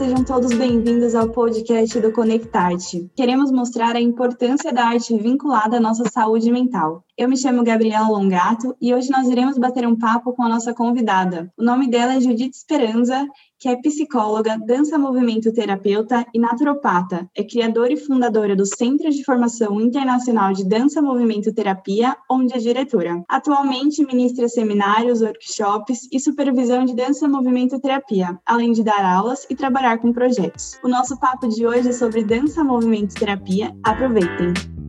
Sejam 0.00 0.24
todos 0.24 0.54
bem-vindos 0.54 1.14
ao 1.14 1.28
podcast 1.28 2.00
do 2.00 2.10
Conectarte. 2.10 3.10
Queremos 3.14 3.52
mostrar 3.52 3.94
a 3.94 4.00
importância 4.00 4.72
da 4.72 4.86
arte 4.86 5.14
vinculada 5.14 5.76
à 5.76 5.80
nossa 5.80 6.08
saúde 6.08 6.50
mental. 6.50 7.04
Eu 7.20 7.28
me 7.28 7.36
chamo 7.36 7.62
Gabriela 7.62 8.08
Longato 8.08 8.74
e 8.80 8.94
hoje 8.94 9.10
nós 9.10 9.28
iremos 9.28 9.58
bater 9.58 9.86
um 9.86 9.94
papo 9.94 10.32
com 10.32 10.42
a 10.42 10.48
nossa 10.48 10.72
convidada. 10.72 11.52
O 11.54 11.62
nome 11.62 11.86
dela 11.86 12.14
é 12.14 12.20
Judith 12.22 12.52
Esperança, 12.54 13.28
que 13.58 13.68
é 13.68 13.76
psicóloga, 13.76 14.56
dança 14.58 14.98
movimento 14.98 15.52
terapeuta 15.52 16.24
e 16.32 16.38
naturopata. 16.38 17.28
É 17.36 17.44
criadora 17.44 17.92
e 17.92 17.98
fundadora 17.98 18.56
do 18.56 18.64
Centro 18.64 19.10
de 19.10 19.22
Formação 19.22 19.78
Internacional 19.82 20.54
de 20.54 20.66
Dança 20.66 21.02
Movimento 21.02 21.52
Terapia, 21.52 22.16
onde 22.30 22.54
é 22.54 22.58
diretora. 22.58 23.22
Atualmente 23.28 24.02
ministra 24.02 24.48
seminários, 24.48 25.20
workshops 25.20 26.08
e 26.10 26.18
supervisão 26.18 26.86
de 26.86 26.96
dança 26.96 27.28
movimento 27.28 27.78
terapia, 27.78 28.40
além 28.46 28.72
de 28.72 28.82
dar 28.82 29.04
aulas 29.04 29.46
e 29.50 29.54
trabalhar 29.54 29.98
com 29.98 30.10
projetos. 30.10 30.80
O 30.82 30.88
nosso 30.88 31.20
papo 31.20 31.46
de 31.48 31.66
hoje 31.66 31.90
é 31.90 31.92
sobre 31.92 32.24
dança 32.24 32.64
movimento 32.64 33.14
terapia. 33.14 33.76
Aproveitem! 33.84 34.79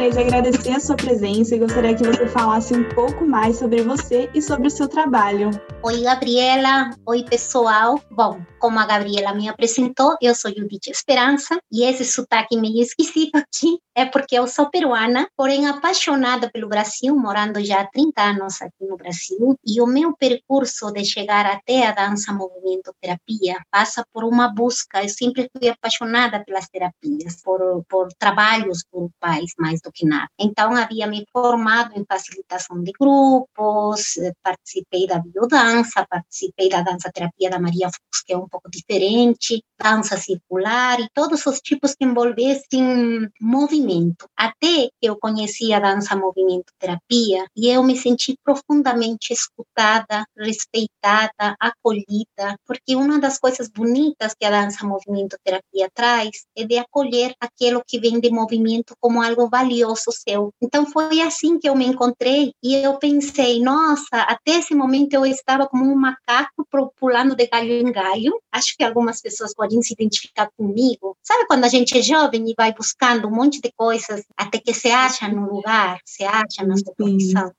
Gostaria 0.00 0.10
de 0.10 0.34
agradecer 0.34 0.70
a 0.70 0.80
sua 0.80 0.96
presença 0.96 1.54
e 1.54 1.58
gostaria 1.58 1.94
que 1.94 2.02
você 2.02 2.26
falasse 2.26 2.72
um 2.72 2.88
pouco 2.94 3.26
mais 3.26 3.58
sobre 3.58 3.82
você 3.82 4.30
e 4.34 4.40
sobre 4.40 4.68
o 4.68 4.70
seu 4.70 4.88
trabalho. 4.88 5.50
Oi, 5.82 6.02
Gabriela. 6.02 6.90
Oi, 7.04 7.22
pessoal. 7.24 8.00
Bom, 8.10 8.40
como 8.58 8.78
a 8.78 8.86
Gabriela 8.86 9.34
me 9.34 9.48
apresentou, 9.48 10.16
eu 10.22 10.34
sou 10.34 10.50
Judith 10.50 10.88
Esperança 10.88 11.60
e 11.70 11.84
esse 11.84 12.04
sotaque 12.04 12.56
meio 12.56 12.80
esquisito 12.80 13.36
aqui 13.36 13.78
é 13.94 14.06
porque 14.06 14.38
eu 14.38 14.46
sou 14.46 14.70
peruana, 14.70 15.28
porém 15.36 15.66
apaixonada 15.66 16.50
pelo 16.50 16.68
Brasil, 16.68 17.14
morando 17.14 17.62
já 17.62 17.82
há 17.82 17.86
30 17.86 18.22
anos 18.22 18.62
aqui 18.62 18.86
no 18.88 18.96
Brasil. 18.96 19.58
E 19.66 19.80
o 19.80 19.86
meu 19.86 20.16
percurso 20.16 20.90
de 20.92 21.04
chegar 21.04 21.44
até 21.44 21.86
a 21.86 21.92
dança 21.92 22.32
movimento 22.32 22.94
terapia 23.00 23.58
passa 23.70 24.04
por 24.12 24.24
uma 24.24 24.48
busca. 24.48 25.02
Eu 25.02 25.08
sempre 25.08 25.50
fui 25.54 25.68
apaixonada 25.68 26.42
pelas 26.44 26.68
terapias, 26.68 27.42
por, 27.42 27.84
por 27.88 28.08
trabalhos 28.18 28.82
grupais 28.90 29.52
mais 29.58 29.80
do 29.82 29.89
que 29.92 30.06
nada. 30.06 30.28
Então, 30.38 30.74
havia 30.74 31.06
me 31.06 31.24
formado 31.32 31.92
em 31.98 32.04
facilitação 32.04 32.82
de 32.82 32.92
grupos, 32.92 34.14
participei 34.42 35.06
da 35.06 35.18
biodança, 35.18 36.06
participei 36.08 36.68
da 36.68 36.82
dança 36.82 37.10
terapia 37.12 37.50
da 37.50 37.60
Maria 37.60 37.88
Fux, 37.88 38.22
que 38.24 38.32
é 38.32 38.36
um 38.36 38.48
pouco 38.48 38.70
diferente, 38.70 39.62
dança 39.82 40.16
circular 40.16 41.00
e 41.00 41.08
todos 41.14 41.46
os 41.46 41.58
tipos 41.60 41.94
que 41.94 42.04
envolvessem 42.04 43.28
movimento. 43.40 44.26
Até 44.36 44.88
eu 45.00 45.16
conheci 45.16 45.72
a 45.72 45.80
dança 45.80 46.14
movimento 46.16 46.72
terapia 46.78 47.46
e 47.56 47.68
eu 47.68 47.82
me 47.82 47.96
senti 47.96 48.36
profundamente 48.44 49.32
escutada, 49.32 50.24
respeitada, 50.36 51.56
acolhida, 51.58 52.56
porque 52.66 52.94
uma 52.94 53.18
das 53.18 53.38
coisas 53.38 53.68
bonitas 53.68 54.34
que 54.38 54.44
a 54.44 54.50
dança 54.50 54.86
movimento 54.86 55.36
terapia 55.44 55.88
traz 55.94 56.44
é 56.56 56.64
de 56.64 56.78
acolher 56.78 57.34
aquilo 57.40 57.82
que 57.86 57.98
vem 57.98 58.20
de 58.20 58.30
movimento 58.30 58.94
como 59.00 59.22
algo 59.22 59.48
valioso 59.48 59.79
seu. 60.12 60.52
Então 60.62 60.86
foi 60.86 61.20
assim 61.20 61.58
que 61.58 61.68
eu 61.68 61.74
me 61.74 61.86
encontrei 61.86 62.52
e 62.62 62.74
eu 62.74 62.98
pensei, 62.98 63.60
nossa, 63.62 64.22
até 64.22 64.58
esse 64.58 64.74
momento 64.74 65.14
eu 65.14 65.26
estava 65.26 65.66
como 65.66 65.84
um 65.84 65.96
macaco 65.96 66.66
pulando 66.98 67.34
de 67.34 67.46
galho 67.46 67.72
em 67.72 67.92
galho. 67.92 68.40
Acho 68.52 68.76
que 68.76 68.84
algumas 68.84 69.20
pessoas 69.20 69.54
podem 69.54 69.82
se 69.82 69.92
identificar 69.92 70.50
comigo. 70.56 71.16
Sabe 71.22 71.46
quando 71.46 71.64
a 71.64 71.68
gente 71.68 71.96
é 71.96 72.02
jovem 72.02 72.50
e 72.50 72.54
vai 72.56 72.72
buscando 72.72 73.28
um 73.28 73.34
monte 73.34 73.60
de 73.60 73.72
coisas 73.76 74.22
até 74.36 74.58
que 74.58 74.74
se 74.74 74.90
acha 74.90 75.28
no 75.28 75.52
lugar, 75.52 75.98
se 76.04 76.24
acha 76.24 76.64
na 76.64 76.76
sua 76.76 76.94
profissão? 76.94 77.50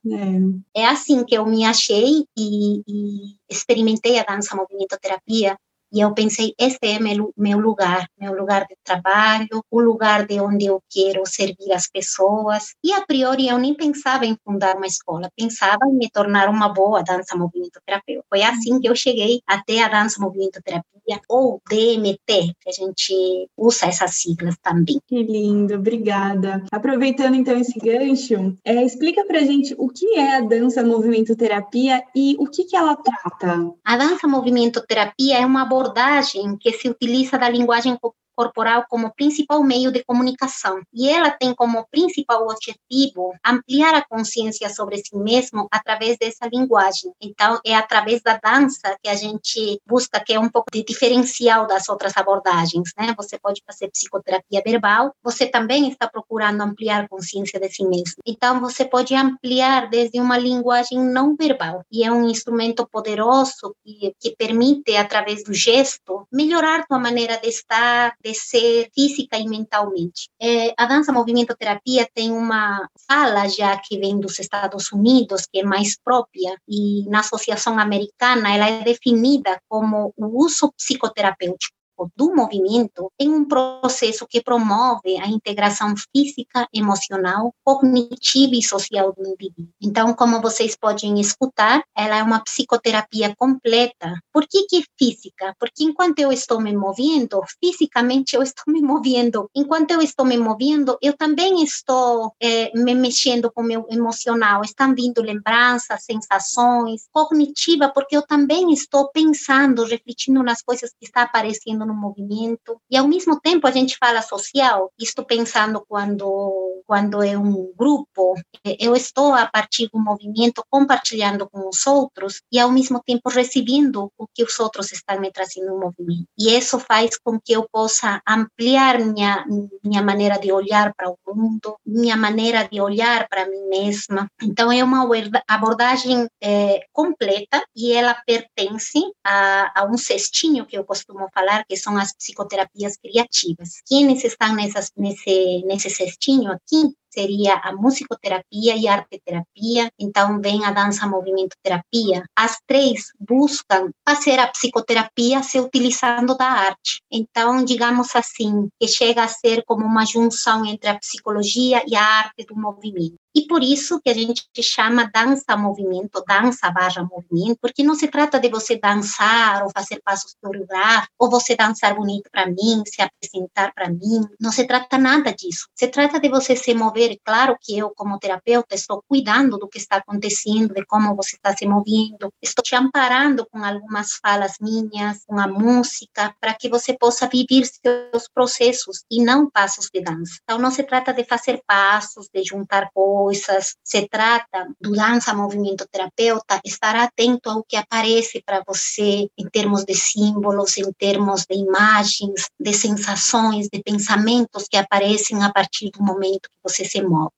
É. 0.75 0.81
é 0.81 0.85
assim 0.85 1.23
que 1.23 1.35
eu 1.35 1.45
me 1.45 1.65
achei 1.65 2.25
e, 2.37 2.81
e 2.87 3.35
experimentei 3.49 4.19
a 4.19 4.23
dança 4.23 4.55
movimento 4.55 4.97
terapia 5.01 5.57
e 5.91 5.99
eu 5.99 6.13
pensei, 6.13 6.53
este 6.57 6.87
é 6.87 6.99
meu, 6.99 7.33
meu 7.37 7.59
lugar, 7.59 8.07
meu 8.19 8.33
lugar 8.33 8.65
de 8.67 8.75
trabalho, 8.83 9.63
o 9.69 9.81
lugar 9.81 10.25
de 10.25 10.39
onde 10.39 10.65
eu 10.65 10.81
quero 10.89 11.25
servir 11.25 11.71
as 11.73 11.87
pessoas. 11.89 12.73
E 12.83 12.93
a 12.93 13.05
priori 13.05 13.47
eu 13.47 13.57
nem 13.57 13.73
pensava 13.73 14.25
em 14.25 14.37
fundar 14.43 14.77
uma 14.77 14.87
escola, 14.87 15.29
pensava 15.35 15.85
em 15.87 15.97
me 15.97 16.09
tornar 16.09 16.49
uma 16.49 16.69
boa 16.69 17.03
dança 17.03 17.35
movimento 17.35 17.79
terapeuta. 17.85 18.25
Foi 18.29 18.43
assim 18.43 18.79
que 18.79 18.87
eu 18.87 18.95
cheguei 18.95 19.41
até 19.45 19.83
a 19.83 19.89
dança 19.89 20.21
movimento 20.21 20.61
terapia 20.63 20.91
ou 21.27 21.61
DMT, 21.69 22.53
que 22.59 22.69
a 22.69 22.71
gente 22.71 23.49
usa 23.57 23.87
essas 23.87 24.15
siglas 24.15 24.55
também. 24.61 24.99
Que 25.07 25.23
lindo, 25.23 25.75
obrigada. 25.75 26.63
Aproveitando 26.71 27.35
então 27.35 27.57
esse 27.57 27.77
gancho, 27.79 28.55
é, 28.63 28.83
explica 28.83 29.25
pra 29.25 29.41
gente 29.41 29.75
o 29.77 29.89
que 29.89 30.15
é 30.15 30.37
a 30.37 30.41
dança 30.41 30.83
movimento 30.83 31.35
terapia 31.35 32.03
e 32.15 32.35
o 32.39 32.45
que, 32.45 32.65
que 32.65 32.75
ela 32.75 32.95
trata. 32.95 33.71
A 33.83 33.97
dança 33.97 34.27
movimento 34.27 34.81
terapia 34.85 35.39
é 35.39 35.45
uma 35.45 35.65
abordagem 35.81 36.57
que 36.57 36.71
se 36.71 36.87
utiliza 36.87 37.37
da 37.37 37.49
linguagem 37.49 37.97
corporal 38.41 38.85
como 38.89 39.13
principal 39.13 39.63
meio 39.63 39.91
de 39.91 40.03
comunicação. 40.03 40.81
E 40.91 41.07
ela 41.07 41.29
tem 41.29 41.53
como 41.53 41.85
principal 41.91 42.47
objetivo 42.47 43.35
ampliar 43.45 43.93
a 43.93 44.03
consciência 44.03 44.67
sobre 44.69 44.97
si 44.97 45.15
mesmo 45.15 45.67
através 45.71 46.17
dessa 46.17 46.47
linguagem. 46.51 47.11
Então, 47.21 47.59
é 47.63 47.75
através 47.75 48.21
da 48.23 48.39
dança 48.43 48.97
que 49.03 49.09
a 49.09 49.15
gente 49.15 49.79
busca, 49.87 50.19
que 50.19 50.33
é 50.33 50.39
um 50.39 50.49
pouco 50.49 50.71
de 50.71 50.83
diferencial 50.83 51.67
das 51.67 51.87
outras 51.87 52.17
abordagens, 52.17 52.89
né? 52.97 53.13
Você 53.15 53.37
pode 53.37 53.61
fazer 53.65 53.89
psicoterapia 53.89 54.63
verbal, 54.65 55.13
você 55.23 55.45
também 55.45 55.89
está 55.89 56.07
procurando 56.07 56.61
ampliar 56.61 57.03
a 57.03 57.07
consciência 57.07 57.59
de 57.59 57.69
si 57.69 57.85
mesmo. 57.85 58.15
Então, 58.25 58.59
você 58.59 58.83
pode 58.85 59.13
ampliar 59.13 59.87
desde 59.87 60.19
uma 60.19 60.37
linguagem 60.37 60.99
não 60.99 61.35
verbal, 61.35 61.83
e 61.91 62.03
é 62.03 62.11
um 62.11 62.27
instrumento 62.27 62.87
poderoso 62.91 63.75
que, 63.83 64.15
que 64.19 64.35
permite, 64.35 64.95
através 64.95 65.43
do 65.43 65.53
gesto, 65.53 66.25
melhorar 66.31 66.87
tua 66.87 66.97
maneira 66.97 67.37
de 67.37 67.49
estar, 67.49 68.15
de 68.23 68.30
crescer 68.31 68.89
física 68.93 69.37
e 69.37 69.47
mentalmente. 69.47 70.29
É, 70.41 70.73
a 70.77 70.85
dança 70.85 71.11
movimento 71.11 71.55
terapia 71.55 72.07
tem 72.13 72.31
uma 72.31 72.87
fala 73.07 73.47
já 73.47 73.77
que 73.77 73.99
vem 73.99 74.19
dos 74.19 74.39
Estados 74.39 74.91
Unidos, 74.91 75.45
que 75.51 75.59
é 75.59 75.63
mais 75.63 75.99
própria, 76.01 76.55
e 76.67 77.07
na 77.09 77.19
Associação 77.19 77.77
Americana 77.77 78.53
ela 78.53 78.69
é 78.69 78.83
definida 78.83 79.59
como 79.67 80.13
o 80.17 80.43
uso 80.43 80.71
psicoterapêutico 80.77 81.80
do 82.15 82.33
movimento 82.35 83.11
em 83.19 83.29
um 83.29 83.45
processo 83.45 84.25
que 84.27 84.41
promove 84.41 85.17
a 85.17 85.27
integração 85.27 85.93
física, 86.15 86.67
emocional, 86.73 87.53
cognitiva 87.63 88.55
e 88.55 88.63
social 88.63 89.13
do 89.13 89.27
indivíduo. 89.27 89.67
Então, 89.81 90.13
como 90.13 90.41
vocês 90.41 90.75
podem 90.75 91.19
escutar, 91.19 91.83
ela 91.95 92.17
é 92.17 92.23
uma 92.23 92.43
psicoterapia 92.43 93.35
completa. 93.35 94.19
Por 94.31 94.47
que 94.47 94.65
que 94.67 94.83
física? 94.97 95.55
Porque 95.59 95.83
enquanto 95.83 96.19
eu 96.19 96.31
estou 96.31 96.59
me 96.59 96.75
movendo, 96.75 97.41
fisicamente 97.63 98.35
eu 98.35 98.41
estou 98.41 98.65
me 98.73 98.81
movendo. 98.81 99.49
Enquanto 99.55 99.91
eu 99.91 100.01
estou 100.01 100.25
me 100.25 100.37
movendo, 100.37 100.97
eu 101.01 101.15
também 101.15 101.63
estou 101.63 102.33
é, 102.41 102.71
me 102.73 102.95
mexendo 102.95 103.51
com 103.51 103.61
o 103.61 103.65
meu 103.65 103.85
emocional. 103.89 104.61
Estão 104.63 104.93
vindo 104.93 105.21
lembranças, 105.21 106.03
sensações, 106.03 107.07
cognitiva, 107.11 107.89
porque 107.89 108.15
eu 108.15 108.25
também 108.25 108.71
estou 108.71 109.09
pensando, 109.09 109.83
refletindo 109.83 110.43
nas 110.43 110.61
coisas 110.61 110.91
que 110.91 111.05
estão 111.05 111.23
aparecendo 111.23 111.85
no 111.91 111.99
movimento. 111.99 112.79
E 112.89 112.97
ao 112.97 113.07
mesmo 113.07 113.39
tempo 113.39 113.67
a 113.67 113.71
gente 113.71 113.97
fala 113.97 114.21
social, 114.21 114.91
estou 114.99 115.25
pensando 115.25 115.83
quando 115.87 116.70
quando 116.91 117.23
é 117.23 117.37
um 117.37 117.71
grupo, 117.73 118.35
eu 118.77 118.93
estou 118.93 119.33
a 119.33 119.45
partir 119.47 119.87
do 119.93 119.97
movimento 119.97 120.61
compartilhando 120.69 121.49
com 121.49 121.69
os 121.69 121.87
outros 121.87 122.41
e 122.51 122.59
ao 122.59 122.69
mesmo 122.69 123.01
tempo 123.01 123.29
recebendo 123.29 124.11
o 124.17 124.27
que 124.27 124.43
os 124.43 124.59
outros 124.59 124.91
estão 124.91 125.17
me 125.17 125.31
trazendo 125.31 125.67
no 125.67 125.79
movimento. 125.79 126.27
E 126.37 126.53
isso 126.53 126.77
faz 126.79 127.17
com 127.17 127.39
que 127.39 127.53
eu 127.53 127.65
possa 127.71 128.21
ampliar 128.27 128.99
minha 128.99 129.45
minha 129.81 130.03
maneira 130.03 130.37
de 130.37 130.51
olhar 130.51 130.93
para 130.93 131.09
o 131.09 131.17
mundo, 131.33 131.77
minha 131.85 132.17
maneira 132.17 132.67
de 132.67 132.81
olhar 132.81 133.25
para 133.29 133.47
mim 133.47 133.69
mesma. 133.69 134.27
Então 134.43 134.69
é 134.69 134.83
uma 134.83 135.07
abordagem 135.47 136.27
é, 136.43 136.81
completa 136.91 137.63
e 137.73 137.93
ela 137.93 138.21
pertence 138.27 138.99
a, 139.23 139.81
a 139.81 139.85
um 139.85 139.97
cestinho 139.97 140.65
que 140.65 140.77
eu 140.77 140.83
costumo 140.83 141.29
falar 141.33 141.63
que 141.63 141.77
são 141.77 141.97
as 141.97 142.13
psicoterapias 142.13 142.97
criativas. 142.97 143.81
Quienes 143.87 144.25
estão 144.25 144.53
nessas, 144.53 144.91
nesse, 144.97 145.63
nesse 145.65 145.89
cestinho 145.89 146.51
aqui 146.51 146.80
two 146.81 146.93
seria 147.13 147.55
a 147.55 147.73
musicoterapia 147.73 148.75
e 148.75 148.87
a 148.87 148.93
arteterapia, 148.93 149.91
então 149.99 150.39
vem 150.39 150.65
a 150.65 150.71
dança 150.71 151.07
movimento 151.07 151.55
terapia. 151.61 152.23
As 152.35 152.59
três 152.65 153.11
buscam 153.19 153.91
fazer 154.07 154.39
a 154.39 154.47
psicoterapia 154.47 155.43
se 155.43 155.59
utilizando 155.59 156.35
da 156.35 156.45
arte. 156.45 157.01
Então, 157.11 157.63
digamos 157.63 158.15
assim, 158.15 158.69
que 158.79 158.87
chega 158.87 159.23
a 159.23 159.27
ser 159.27 159.63
como 159.65 159.85
uma 159.85 160.05
junção 160.05 160.65
entre 160.65 160.89
a 160.89 160.99
psicologia 160.99 161.83
e 161.87 161.95
a 161.95 162.03
arte 162.03 162.45
do 162.45 162.55
movimento. 162.55 163.15
E 163.33 163.47
por 163.47 163.63
isso 163.63 164.01
que 164.01 164.09
a 164.09 164.13
gente 164.13 164.43
chama 164.61 165.09
dança-movimento, 165.13 166.21
dança 166.27 166.69
barra 166.69 167.01
movimento, 167.03 167.57
porque 167.61 167.81
não 167.81 167.95
se 167.95 168.09
trata 168.09 168.37
de 168.37 168.49
você 168.49 168.77
dançar 168.77 169.63
ou 169.63 169.71
fazer 169.73 170.01
passos 170.03 170.35
coreográficos, 170.41 171.15
ou 171.17 171.29
você 171.29 171.55
dançar 171.55 171.95
bonito 171.95 172.29
para 172.29 172.47
mim, 172.47 172.83
se 172.85 173.01
apresentar 173.01 173.73
para 173.73 173.89
mim. 173.89 174.27
Não 174.37 174.51
se 174.51 174.65
trata 174.65 174.97
nada 174.97 175.33
disso. 175.33 175.67
Se 175.73 175.87
trata 175.87 176.19
de 176.19 176.27
você 176.27 176.57
se 176.57 176.73
mover. 176.73 177.00
Claro 177.23 177.57
que 177.59 177.77
eu, 177.77 177.91
como 177.95 178.19
terapeuta, 178.19 178.75
estou 178.75 179.03
cuidando 179.07 179.57
do 179.57 179.67
que 179.67 179.77
está 179.77 179.97
acontecendo, 179.97 180.73
de 180.73 180.85
como 180.85 181.15
você 181.15 181.35
está 181.35 181.55
se 181.55 181.65
movendo. 181.65 182.31
Estou 182.41 182.63
te 182.63 182.75
amparando 182.75 183.45
com 183.51 183.63
algumas 183.63 184.13
falas 184.21 184.55
minhas, 184.59 185.23
com 185.25 185.39
a 185.39 185.47
música, 185.47 186.35
para 186.39 186.53
que 186.53 186.69
você 186.69 186.97
possa 186.97 187.27
viver 187.27 187.65
seus 187.65 188.27
processos 188.33 189.03
e 189.09 189.23
não 189.23 189.49
passos 189.49 189.89
de 189.93 190.01
dança. 190.01 190.39
Então, 190.43 190.59
não 190.59 190.71
se 190.71 190.83
trata 190.83 191.13
de 191.13 191.23
fazer 191.23 191.61
passos, 191.65 192.27
de 192.33 192.43
juntar 192.43 192.89
coisas. 192.93 193.75
Se 193.83 194.07
trata 194.07 194.67
do 194.79 194.91
dança 194.91 195.33
movimento 195.33 195.87
terapeuta, 195.91 196.59
estar 196.63 196.95
atento 196.95 197.49
ao 197.49 197.63
que 197.63 197.75
aparece 197.75 198.41
para 198.45 198.63
você 198.65 199.27
em 199.37 199.49
termos 199.51 199.83
de 199.83 199.95
símbolos, 199.95 200.77
em 200.77 200.91
termos 200.93 201.45
de 201.49 201.55
imagens, 201.55 202.49
de 202.59 202.73
sensações, 202.73 203.67
de 203.71 203.81
pensamentos 203.81 204.67
que 204.69 204.77
aparecem 204.77 205.43
a 205.43 205.51
partir 205.51 205.89
do 205.91 206.03
momento 206.03 206.49
que 206.49 206.71
você 206.71 206.85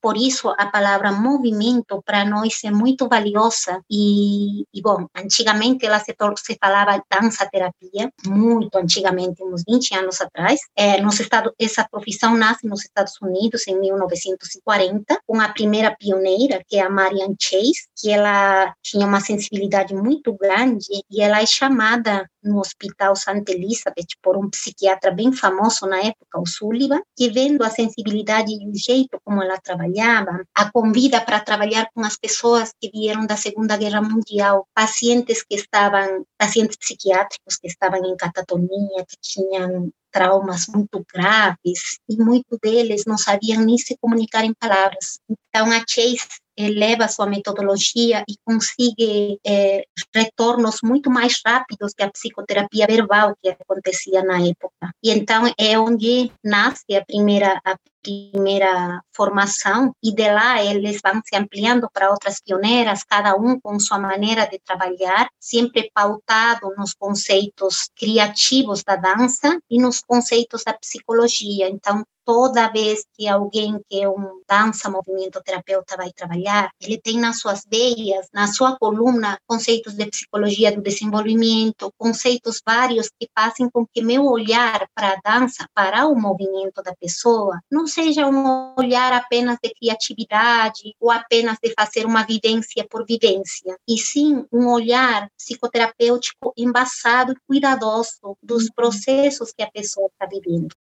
Por 0.02 0.18
isso, 0.18 0.50
a 0.58 0.66
palavra 0.66 1.12
movimento 1.12 2.02
para 2.06 2.26
nós 2.26 2.64
é 2.64 2.72
muito 2.72 3.08
valiosa 3.08 3.82
e, 3.90 4.64
e 4.74 4.82
bom, 4.82 5.06
antigamente 5.16 5.86
ela 5.86 6.00
se, 6.00 6.16
se 6.38 6.58
falava 6.60 7.04
dança 7.12 7.48
terapia, 7.50 8.12
muito 8.26 8.76
antigamente, 8.78 9.44
uns 9.44 9.64
20 9.68 9.96
anos 9.96 10.22
atrás. 10.22 10.60
É, 10.76 11.02
nos 11.02 11.20
Estados, 11.20 11.52
essa 11.60 11.88
profissão 11.90 12.36
nasce 12.36 12.68
nos 12.68 12.82
Estados 12.82 13.14
Unidos 13.22 13.68
em 13.68 13.80
1940, 13.80 15.20
com 15.26 15.40
a 15.40 15.50
primeira 15.50 15.96
pioneira, 15.96 16.62
que 16.68 16.78
é 16.78 16.82
a 16.82 16.90
Marianne 16.90 17.36
Chase, 17.40 17.88
que 17.96 18.12
ela 18.12 18.74
tinha 18.82 19.06
uma 19.06 19.20
sensibilidade 19.20 19.94
muito 19.94 20.34
grande 20.34 21.04
e 21.10 21.22
ela 21.22 21.42
é 21.42 21.46
chamada 21.46 22.28
no 22.44 22.60
Hospital 22.60 23.16
Santa 23.16 23.52
Elizabeth 23.52 24.18
por 24.22 24.38
um 24.38 24.50
psiquiatra 24.50 25.12
bem 25.12 25.32
famoso 25.32 25.86
na 25.86 26.00
época, 26.00 26.40
o 26.40 26.46
Sullivan, 26.46 27.02
que 27.16 27.30
vendo 27.30 27.64
a 27.64 27.70
sensibilidade 27.70 28.52
e 28.52 28.70
o 28.70 28.76
jeito 28.76 29.20
como 29.24 29.42
ela 29.42 29.60
trabalhava, 29.60 30.44
a 30.56 30.72
convida 30.72 31.22
para 31.22 31.40
trabalhar 31.40 31.90
com 31.94 32.02
as 32.02 32.18
pessoas 32.18 32.74
que 32.80 32.90
vieram 32.92 33.26
da 33.26 33.38
Segunda 33.38 33.78
Guerra 33.78 34.02
Mundial, 34.02 34.68
pacientes 34.74 35.44
que 35.44 35.56
estavam, 35.56 36.26
pacientes 36.38 36.78
psiquiátricos 36.78 37.58
que 37.58 37.68
estavam 37.68 38.04
em 38.06 38.16
catatonia, 38.16 39.06
que 39.08 39.18
tinham 39.22 39.92
traumas 40.12 40.68
muito 40.68 41.04
graves 41.12 42.00
e 42.08 42.16
muitos 42.18 42.60
deles 42.62 43.04
não 43.06 43.18
sabiam 43.18 43.62
nem 43.66 43.78
se 43.78 43.98
comunicar 44.00 44.46
em 44.46 44.54
palavras. 44.54 45.20
Então, 45.28 45.72
a 45.72 45.84
Chase 45.88 46.43
eleva 46.58 47.08
sua 47.08 47.26
metodologia 47.26 48.24
e 48.28 48.36
consegue 48.44 49.40
é, 49.46 49.86
retornos 50.14 50.78
muito 50.84 51.10
mais 51.10 51.42
rápidos 51.46 51.94
que 51.94 52.04
a 52.04 52.12
psicoterapia 52.12 52.88
verbal 52.88 53.36
que 53.42 53.50
acontecia 53.50 54.24
na 54.24 54.40
época. 54.40 54.94
E 55.04 55.12
então 55.12 55.52
é 55.58 55.78
onde 55.80 56.32
nasce 56.44 56.96
a 56.96 57.06
primeira 57.06 57.60
a 57.64 57.76
primeira 58.04 59.02
formação 59.16 59.96
e 60.04 60.14
de 60.14 60.30
lá 60.30 60.62
eles 60.62 61.00
vão 61.02 61.22
se 61.26 61.36
ampliando 61.36 61.90
para 61.92 62.12
outras 62.12 62.42
pioneiras, 62.42 63.04
cada 63.04 63.34
um 63.36 63.58
com 63.60 63.80
sua 63.80 63.98
maneira 63.98 64.46
de 64.46 64.60
trabalhar, 64.60 65.30
sempre 65.40 65.90
pautado 65.94 66.74
nos 66.78 66.94
conceitos 66.94 67.90
criativos 67.96 68.84
da 68.84 68.98
dança 68.98 69.58
e 69.70 69.82
nos 69.82 70.02
conceitos 70.02 70.64
da 70.66 70.74
psicologia. 70.74 71.70
Então, 71.70 72.04
toda 72.26 72.72
vez 72.72 73.04
que 73.14 73.28
alguém 73.28 73.80
que 73.90 74.02
é 74.02 74.10
um 74.10 74.42
dança 74.48 74.90
movimento 74.90 75.42
terapeuta 75.44 75.98
vai 75.98 76.12
trabalhar, 76.12 76.70
ele 76.80 77.00
tem 77.00 77.20
nas 77.20 77.40
suas 77.40 77.64
veias, 77.70 78.28
na 78.34 78.48
sua 78.48 78.78
coluna, 78.78 79.38
conceitos 79.48 79.94
de 79.94 80.06
psicologia 80.06 80.72
do 80.72 80.82
desenvolvimento, 80.82 81.92
conceitos 81.98 82.62
vários 82.66 83.10
que 83.20 83.28
fazem 83.34 83.70
com 83.70 83.86
que 83.86 84.02
meu 84.02 84.26
olhar 84.26 84.88
para 84.94 85.14
a 85.14 85.40
dança, 85.40 85.66
para 85.74 86.08
o 86.08 86.16
movimento 86.16 86.82
da 86.84 86.94
pessoa, 86.96 87.60
não 87.72 87.88
seja 87.88 88.28
um 88.28 88.74
olhar 88.78 89.14
apenas 89.14 89.58
de 89.62 89.74
criatividade 89.74 90.94
ou 91.00 91.12
apenas 91.12 91.58
de 91.62 91.74
fazer 91.74 92.06
uma 92.06 92.24
vivência 92.24 92.86
por 92.90 93.06
vivência, 93.06 93.76
e 93.88 93.98
sim 93.98 94.46
um 94.52 94.72
olhar 94.72 95.30
psicoterapêutico 95.38 96.54
embasado 96.58 97.34
e 97.34 97.38
cuidadoso 97.48 98.38
dos 98.42 98.64
uhum. 98.64 98.70
processos 98.76 99.52
que 99.52 99.64
a 99.64 99.72
pessoa 99.72 100.08
está 100.08 100.26
vivendo. 100.26 100.74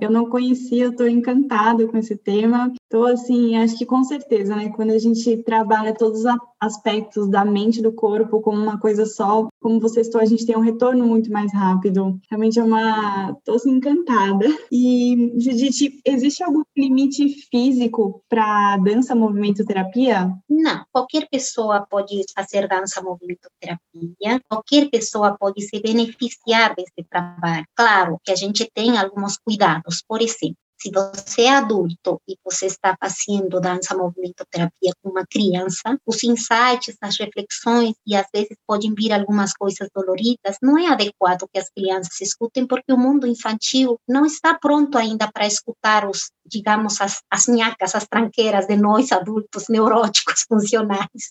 Eu 0.00 0.10
não 0.10 0.28
conhecia, 0.28 0.88
estou 0.88 1.06
encantada 1.06 1.86
com 1.86 1.96
esse 1.98 2.16
tema. 2.16 2.72
Estou 2.92 3.06
assim, 3.06 3.56
acho 3.56 3.78
que 3.78 3.86
com 3.86 4.04
certeza, 4.04 4.54
né? 4.54 4.68
Quando 4.68 4.90
a 4.90 4.98
gente 4.98 5.38
trabalha 5.38 5.94
todos 5.94 6.26
os 6.26 6.36
aspectos 6.60 7.26
da 7.26 7.42
mente 7.42 7.80
do 7.80 7.90
corpo 7.90 8.42
como 8.42 8.60
uma 8.60 8.78
coisa 8.78 9.06
só, 9.06 9.48
como 9.58 9.80
você 9.80 10.02
estou, 10.02 10.20
a 10.20 10.26
gente 10.26 10.44
tem 10.44 10.54
um 10.54 10.60
retorno 10.60 11.06
muito 11.06 11.32
mais 11.32 11.50
rápido. 11.54 12.20
Realmente 12.28 12.60
é 12.60 12.62
uma. 12.62 13.30
Estou 13.38 13.54
assim, 13.54 13.70
encantada. 13.70 14.44
E, 14.70 15.32
Judite, 15.38 16.02
existe 16.04 16.42
algum 16.42 16.60
limite 16.76 17.30
físico 17.50 18.22
para 18.28 18.76
dança, 18.76 19.14
movimento, 19.14 19.64
terapia? 19.64 20.30
Não. 20.46 20.84
Qualquer 20.92 21.26
pessoa 21.30 21.86
pode 21.88 22.22
fazer 22.36 22.68
dança, 22.68 23.00
movimento, 23.00 23.48
terapia. 23.58 24.38
Qualquer 24.50 24.90
pessoa 24.90 25.34
pode 25.40 25.62
se 25.62 25.80
beneficiar 25.80 26.74
desse 26.76 27.08
trabalho. 27.08 27.64
Claro 27.74 28.20
que 28.22 28.30
a 28.30 28.36
gente 28.36 28.70
tem 28.74 28.98
alguns 28.98 29.38
cuidados. 29.38 30.04
Por 30.06 30.20
exemplo, 30.20 30.58
se 30.82 30.90
você 30.90 31.42
é 31.42 31.50
adulto 31.50 32.20
e 32.28 32.36
você 32.44 32.66
está 32.66 32.96
fazendo 33.00 33.60
dança, 33.60 33.96
movimento, 33.96 34.44
terapia 34.50 34.92
com 35.00 35.10
uma 35.10 35.24
criança, 35.24 35.96
os 36.04 36.24
insights, 36.24 36.96
as 37.00 37.16
reflexões 37.18 37.94
e 38.04 38.16
às 38.16 38.26
vezes 38.34 38.56
podem 38.66 38.92
vir 38.92 39.12
algumas 39.12 39.52
coisas 39.52 39.88
doloridas, 39.94 40.56
não 40.60 40.76
é 40.76 40.88
adequado 40.88 41.48
que 41.52 41.60
as 41.60 41.70
crianças 41.70 42.20
escutem 42.20 42.66
porque 42.66 42.92
o 42.92 42.98
mundo 42.98 43.28
infantil 43.28 43.96
não 44.08 44.26
está 44.26 44.58
pronto 44.58 44.98
ainda 44.98 45.30
para 45.30 45.46
escutar 45.46 46.08
os, 46.08 46.32
digamos, 46.44 47.00
as, 47.00 47.22
as 47.30 47.46
nhacas, 47.46 47.94
as 47.94 48.06
tranqueiras 48.08 48.66
de 48.66 48.76
nós 48.76 49.12
adultos 49.12 49.66
neuróticos 49.68 50.44
funcionais. 50.48 51.30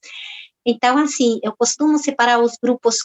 Então, 0.66 0.98
assim, 0.98 1.40
eu 1.44 1.56
costumo 1.58 1.98
separar 1.98 2.40
os 2.40 2.54
grupos, 2.62 2.98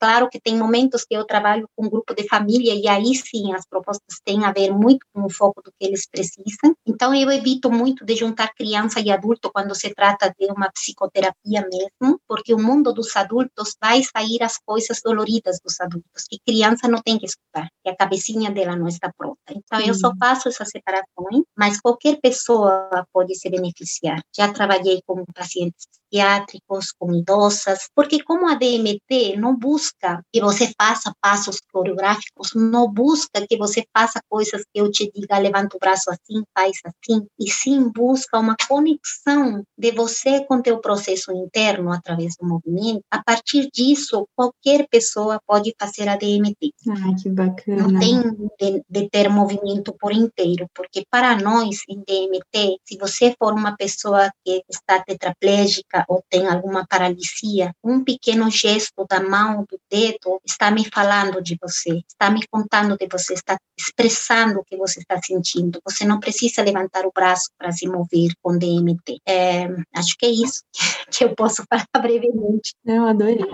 claro 0.00 0.28
que 0.28 0.40
tem 0.40 0.56
momentos 0.56 1.04
que 1.04 1.14
eu 1.14 1.24
trabalho 1.24 1.68
com 1.76 1.86
um 1.86 1.90
grupo 1.90 2.14
de 2.14 2.26
família 2.26 2.74
e 2.74 2.88
aí 2.88 3.14
sim 3.14 3.52
as 3.52 3.64
propostas 3.66 4.18
têm 4.24 4.44
a 4.44 4.52
ver 4.52 4.72
muito 4.72 5.06
com 5.12 5.24
o 5.24 5.30
foco 5.30 5.62
do 5.62 5.70
que 5.70 5.86
eles 5.86 6.08
precisam. 6.08 6.74
Então, 6.86 7.14
eu 7.14 7.30
evito 7.30 7.70
muito 7.70 8.04
de 8.04 8.16
juntar 8.16 8.52
criança 8.54 9.00
e 9.00 9.10
adulto 9.10 9.50
quando 9.52 9.74
se 9.74 9.94
trata 9.94 10.34
de 10.38 10.46
uma 10.46 10.70
psicoterapia 10.70 11.68
mesmo, 11.70 12.18
porque 12.26 12.52
o 12.52 12.58
mundo 12.58 12.92
dos 12.92 13.14
adultos 13.16 13.76
vai 13.80 14.02
sair 14.02 14.42
as 14.42 14.58
coisas 14.58 15.00
doloridas 15.02 15.58
dos 15.64 15.80
adultos, 15.80 16.24
que 16.28 16.38
criança 16.44 16.88
não 16.88 17.00
tem 17.00 17.18
que 17.18 17.26
escutar, 17.26 17.68
que 17.82 17.90
a 17.90 17.96
cabecinha 17.96 18.50
dela 18.50 18.76
não 18.76 18.88
está 18.88 19.12
pronta. 19.16 19.38
Então, 19.50 19.80
eu 19.80 19.94
só 19.94 20.12
faço 20.18 20.48
essa 20.48 20.64
separação, 20.64 21.44
mas 21.56 21.80
qualquer 21.80 22.18
pessoa 22.20 22.88
pode 23.12 23.34
se 23.34 23.48
beneficiar. 23.48 24.20
Já 24.36 24.52
trabalhei 24.52 25.00
com 25.06 25.24
pacientes 25.34 25.86
psiquiátricos, 26.14 26.92
com 27.04 27.14
idosas, 27.14 27.90
porque 27.94 28.22
como 28.22 28.48
a 28.48 28.54
DMT 28.54 29.36
não 29.36 29.54
busca 29.54 30.22
que 30.32 30.40
você 30.40 30.72
faça 30.80 31.12
passos 31.20 31.58
coreográficos, 31.70 32.52
não 32.54 32.90
busca 32.90 33.46
que 33.46 33.58
você 33.58 33.84
faça 33.94 34.20
coisas 34.26 34.62
que 34.72 34.80
eu 34.80 34.90
te 34.90 35.12
diga, 35.14 35.36
levanta 35.36 35.76
o 35.76 35.78
braço 35.78 36.10
assim, 36.10 36.42
faz 36.56 36.78
assim, 36.82 37.26
e 37.38 37.50
sim 37.50 37.90
busca 37.94 38.38
uma 38.38 38.56
conexão 38.66 39.62
de 39.76 39.90
você 39.90 40.42
com 40.46 40.62
teu 40.62 40.78
processo 40.78 41.30
interno 41.32 41.92
através 41.92 42.36
do 42.40 42.48
movimento. 42.48 43.02
A 43.10 43.22
partir 43.22 43.68
disso, 43.70 44.26
qualquer 44.34 44.86
pessoa 44.88 45.38
pode 45.46 45.74
fazer 45.78 46.08
a 46.08 46.16
DMT. 46.16 46.72
Ah, 46.88 47.14
que 47.20 47.28
bacana. 47.28 47.86
Não 47.86 48.00
tem 48.00 48.22
de, 48.58 48.82
de 48.88 49.10
ter 49.10 49.28
movimento 49.28 49.94
por 50.00 50.12
inteiro, 50.12 50.66
porque 50.74 51.04
para 51.10 51.36
nós 51.36 51.82
em 51.86 51.98
DMT, 51.98 52.78
se 52.82 52.96
você 52.96 53.34
for 53.38 53.52
uma 53.52 53.76
pessoa 53.76 54.30
que 54.42 54.62
está 54.70 55.02
tetraplégica 55.02 56.04
ou 56.08 56.22
tem 56.30 56.46
alguma 56.46 56.86
paralisia, 56.94 57.74
um 57.82 58.04
pequeno 58.04 58.48
gesto 58.48 59.04
da 59.10 59.20
mão, 59.20 59.66
do 59.68 59.80
dedo, 59.90 60.40
está 60.46 60.70
me 60.70 60.84
falando 60.84 61.42
de 61.42 61.58
você, 61.60 62.00
está 62.08 62.30
me 62.30 62.40
contando 62.48 62.96
de 62.96 63.08
você, 63.10 63.34
está 63.34 63.58
expressando 63.76 64.60
o 64.60 64.64
que 64.64 64.76
você 64.76 65.00
está 65.00 65.20
sentindo. 65.20 65.80
Você 65.84 66.04
não 66.04 66.20
precisa 66.20 66.62
levantar 66.62 67.04
o 67.04 67.12
braço 67.12 67.50
para 67.58 67.72
se 67.72 67.88
mover 67.88 68.30
com 68.40 68.56
DMT. 68.56 69.18
É, 69.26 69.66
acho 69.96 70.16
que 70.16 70.26
é 70.26 70.30
isso 70.30 70.62
que 71.10 71.24
eu 71.24 71.34
posso 71.34 71.64
falar 71.68 71.88
brevemente. 72.00 72.74
Eu 72.86 73.06
adorei. 73.08 73.44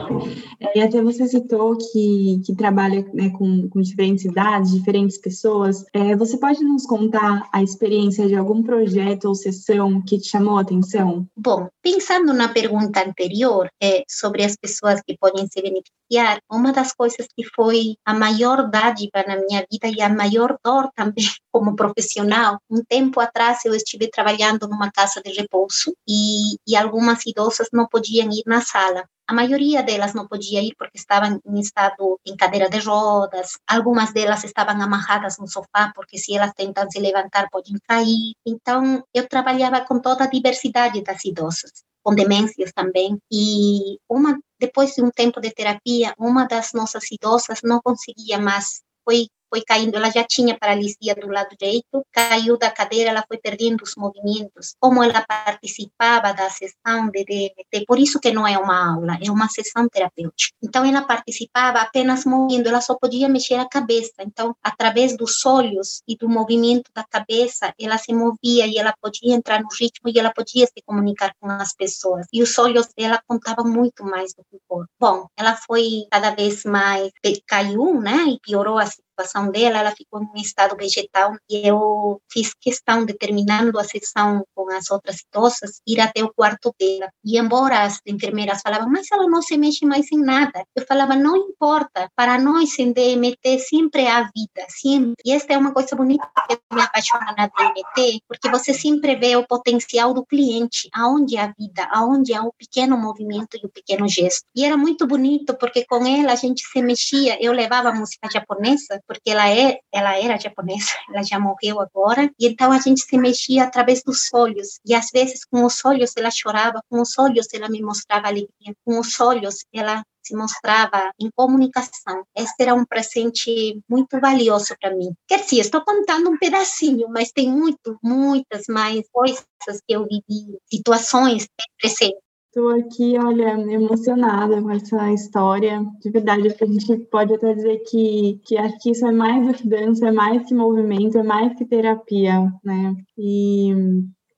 É, 0.61 0.79
e 0.79 0.83
até 0.83 1.03
você 1.03 1.27
citou 1.27 1.79
que, 1.79 2.43
que 2.45 2.55
trabalha 2.55 3.07
né, 3.15 3.31
com, 3.31 3.69
com 3.71 3.81
diferentes 3.81 4.27
idades, 4.27 4.73
diferentes 4.73 5.17
pessoas. 5.17 5.85
É, 5.95 6.15
você 6.15 6.37
pode 6.37 6.63
nos 6.63 6.85
contar 6.85 7.49
a 7.51 7.63
experiência 7.63 8.27
de 8.27 8.35
algum 8.35 8.63
projeto 8.63 9.27
ou 9.27 9.35
sessão 9.35 10.03
que 10.03 10.19
te 10.19 10.29
chamou 10.29 10.59
a 10.59 10.61
atenção? 10.61 11.27
Bom, 11.35 11.69
pensando 11.83 12.35
na 12.35 12.49
pergunta 12.49 13.01
anterior 13.31 13.71
é, 13.81 14.03
sobre 14.09 14.45
as 14.45 14.57
pessoas 14.57 15.01
que 15.07 15.17
podem 15.17 15.47
se 15.47 15.63
beneficiar, 15.63 16.41
uma 16.51 16.73
das 16.73 16.93
coisas 16.93 17.27
que 17.37 17.45
foi 17.55 17.97
a 18.05 18.13
maior 18.13 18.69
dádiva 18.69 19.25
na 19.27 19.37
minha 19.37 19.65
vida 19.71 19.89
e 19.89 20.03
a 20.03 20.09
maior 20.09 20.59
dor 20.65 20.91
também 20.95 21.25
como 21.53 21.77
profissional, 21.77 22.59
um 22.69 22.83
tempo 22.85 23.21
atrás 23.21 23.65
eu 23.65 23.75
estive 23.75 24.11
trabalhando 24.11 24.69
numa 24.69 24.91
casa 24.91 25.21
de 25.23 25.33
repouso 25.33 25.95
e, 26.09 26.57
e 26.67 26.77
algumas 26.77 27.25
idosas 27.27 27.69
não 27.73 27.87
podiam 27.87 28.29
ir 28.31 28.43
na 28.47 28.61
sala. 28.61 29.05
A 29.29 29.33
maioria 29.33 29.81
delas 29.81 30.13
não 30.13 30.27
podia 30.27 30.61
ir 30.61 30.75
porque 30.77 30.99
estavam 30.99 31.41
em 31.47 31.61
estado 31.61 32.19
em 32.27 32.37
cadeira 32.37 32.69
de 32.69 32.81
rodas, 32.81 33.53
algumas 33.65 34.13
delas 34.13 34.43
estavam 34.43 34.81
amarradas 34.83 35.39
no 35.39 35.47
sofá 35.47 35.93
porque 35.95 36.19
se 36.19 36.35
elas 36.35 36.53
tentam 36.53 36.91
se 36.91 36.99
levantar 36.99 37.49
podem 37.49 37.77
cair. 37.89 38.35
Então 38.45 39.05
eu 39.15 39.29
trabalhava 39.29 39.83
com 39.83 40.01
toda 40.01 40.25
a 40.25 40.31
diversidade 40.31 41.01
das 41.03 41.25
idosas 41.25 41.71
com 42.11 42.15
demências 42.15 42.73
também. 42.73 43.17
E 43.31 43.99
uma 44.09 44.39
depois 44.59 44.95
de 44.95 45.03
um 45.03 45.11
tempo 45.11 45.41
de 45.41 45.53
terapia, 45.53 46.13
uma 46.19 46.45
das 46.45 46.73
nossas 46.75 47.05
idosas 47.11 47.61
não 47.63 47.81
conseguia 47.81 48.39
mais, 48.39 48.83
foi 49.05 49.29
foi 49.51 49.63
caindo, 49.63 49.97
ela 49.97 50.11
já 50.11 50.25
tinha 50.25 50.57
paralisia 50.57 51.15
do 51.15 51.29
lado 51.29 51.57
direito, 51.59 52.05
caiu 52.13 52.57
da 52.57 52.71
cadeira, 52.71 53.11
ela 53.11 53.25
foi 53.27 53.39
perdendo 53.39 53.83
os 53.83 53.95
movimentos. 53.97 54.75
Como 54.79 55.03
ela 55.03 55.25
participava 55.27 56.33
da 56.33 56.49
sessão 56.49 57.11
de 57.11 57.25
DMT, 57.25 57.85
por 57.87 57.99
isso 57.99 58.21
que 58.21 58.33
não 58.33 58.47
é 58.47 58.57
uma 58.57 58.95
aula, 58.95 59.19
é 59.23 59.31
uma 59.31 59.49
sessão 59.49 59.89
terapêutica. 59.89 60.57
Então 60.63 60.85
ela 60.85 61.03
participava 61.03 61.81
apenas 61.81 62.25
movendo, 62.25 62.69
ela 62.69 62.81
só 62.81 62.95
podia 62.95 63.29
mexer 63.29 63.55
a 63.55 63.69
cabeça. 63.69 64.15
Então, 64.21 64.55
através 64.63 65.17
dos 65.17 65.45
olhos 65.45 66.03
e 66.07 66.17
do 66.17 66.29
movimento 66.29 66.91
da 66.95 67.05
cabeça, 67.05 67.75
ela 67.79 67.99
se 67.99 68.13
movia 68.13 68.67
e 68.67 68.79
ela 68.79 68.95
podia 69.01 69.35
entrar 69.35 69.61
no 69.61 69.69
ritmo 69.79 70.09
e 70.09 70.19
ela 70.19 70.33
podia 70.33 70.67
se 70.67 70.83
comunicar 70.87 71.35
com 71.41 71.51
as 71.51 71.75
pessoas. 71.75 72.27
E 72.33 72.43
os 72.43 72.57
olhos 72.59 72.89
dela 72.97 73.21
contavam 73.27 73.65
muito 73.65 74.05
mais 74.05 74.33
do 74.33 74.45
que 74.49 74.57
o 74.57 74.61
corpo. 74.69 74.91
Bom, 74.99 75.27
ela 75.37 75.57
foi 75.57 76.07
cada 76.11 76.31
vez 76.31 76.65
mais 76.65 77.11
caiu, 77.47 78.01
né, 78.01 78.25
e 78.29 78.39
piorou 78.41 78.79
a 78.79 78.87
situação 79.21 79.51
dela, 79.51 79.79
ela 79.79 79.91
ficou 79.91 80.23
em 80.23 80.27
um 80.27 80.41
estado 80.41 80.77
vegetal 80.77 81.37
e 81.49 81.67
eu 81.67 82.21
fiz 82.31 82.55
questão 82.55 83.05
de, 83.05 83.15
terminando 83.15 83.79
a 83.79 83.85
sessão 83.85 84.45
com 84.55 84.71
as 84.71 84.91
outras 84.91 85.19
idosas, 85.21 85.81
ir 85.87 86.01
até 86.01 86.23
o 86.23 86.33
quarto 86.33 86.75
dela. 86.79 87.11
E 87.25 87.39
embora 87.39 87.83
as 87.83 87.99
enfermeiras 88.07 88.63
falavam, 88.63 88.89
mas 88.91 89.07
ela 89.13 89.27
não 89.27 89.43
se 89.43 89.57
mexe 89.57 89.85
mais 89.85 90.11
em 90.13 90.19
nada, 90.19 90.65
eu 90.75 90.85
falava, 90.87 91.15
não 91.15 91.37
importa, 91.37 92.09
para 92.17 92.39
nós 92.39 92.79
em 92.79 92.93
DMT 92.93 93.59
sempre 93.59 94.07
há 94.07 94.23
vida, 94.23 94.67
sempre. 94.69 95.15
E 95.25 95.33
esta 95.33 95.53
é 95.53 95.59
uma 95.59 95.73
coisa 95.73 95.95
bonita 95.95 96.29
que 96.49 96.59
me 96.73 96.83
apaixona 96.83 97.35
na 97.37 97.47
DMT, 97.47 98.23
porque 98.27 98.49
você 98.49 98.73
sempre 98.73 99.17
vê 99.17 99.37
o 99.37 99.47
potencial 99.47 100.15
do 100.15 100.25
cliente, 100.25 100.89
aonde 100.95 101.37
há 101.37 101.53
vida, 101.59 101.89
aonde 101.93 102.33
há 102.33 102.43
o 102.43 102.53
pequeno 102.53 102.97
movimento 102.97 103.57
e 103.57 103.67
o 103.67 103.69
pequeno 103.69 104.09
gesto. 104.09 104.45
E 104.55 104.65
era 104.65 104.77
muito 104.77 105.07
bonito, 105.07 105.57
porque 105.59 105.85
com 105.85 106.07
ela 106.07 106.33
a 106.33 106.37
gente 106.37 106.63
se 106.67 106.83
mexia, 106.83 107.37
eu 107.43 107.53
levava 107.53 107.93
música 107.93 108.29
japonesa, 108.33 109.01
porque 109.11 109.31
ela 109.31 109.51
é, 109.51 109.81
ela 109.93 110.17
era 110.17 110.39
japonesa, 110.39 110.93
ela 111.13 111.25
já 111.25 111.41
morreu 111.41 111.81
agora, 111.81 112.31
e 112.39 112.47
então 112.47 112.71
a 112.71 112.79
gente 112.79 113.01
se 113.01 113.19
mexia 113.19 113.65
através 113.65 114.05
dos 114.05 114.33
olhos, 114.33 114.79
e 114.87 114.95
às 114.95 115.09
vezes 115.13 115.45
com 115.45 115.65
os 115.65 115.85
olhos 115.85 116.13
ela 116.17 116.31
chorava, 116.31 116.81
com 116.89 117.01
os 117.01 117.19
olhos 117.19 117.49
ela 117.53 117.69
me 117.69 117.83
mostrava 117.83 118.29
alegria, 118.29 118.73
com 118.85 119.01
os 119.01 119.19
olhos 119.19 119.65
ela 119.75 120.05
se 120.23 120.37
mostrava 120.37 121.11
em 121.19 121.29
comunicação. 121.35 122.25
Esse 122.37 122.55
era 122.61 122.73
um 122.73 122.85
presente 122.85 123.83
muito 123.89 124.21
valioso 124.21 124.77
para 124.81 124.95
mim. 124.95 125.13
Quer 125.27 125.41
dizer, 125.41 125.59
estou 125.61 125.83
contando 125.85 126.31
um 126.31 126.39
pedacinho, 126.39 127.09
mas 127.09 127.33
tem 127.33 127.51
muito, 127.51 127.99
muitas 128.01 128.67
mais 128.69 129.03
coisas 129.11 129.45
que 129.67 129.93
eu 129.93 130.07
vivi, 130.07 130.57
situações 130.73 131.49
presentes. 131.81 132.30
Estou 132.51 132.71
aqui, 132.71 133.17
olha, 133.17 133.51
emocionada 133.71 134.61
com 134.61 134.73
essa 134.73 135.13
história. 135.13 135.87
De 136.01 136.11
verdade, 136.11 136.49
a 136.49 136.67
gente 136.67 136.97
pode 137.05 137.33
até 137.33 137.55
dizer 137.55 137.79
que, 137.89 138.41
que 138.45 138.57
acho 138.59 138.77
que 138.81 138.91
isso 138.91 139.07
é 139.07 139.13
mais 139.13 139.47
do 139.47 139.55
que 139.55 139.69
dança, 139.69 140.09
é 140.09 140.11
mais 140.11 140.45
que 140.45 140.53
movimento, 140.53 141.17
é 141.17 141.23
mais 141.23 141.57
que 141.57 141.65
terapia, 141.65 142.53
né? 142.65 142.97
E, 143.17 143.71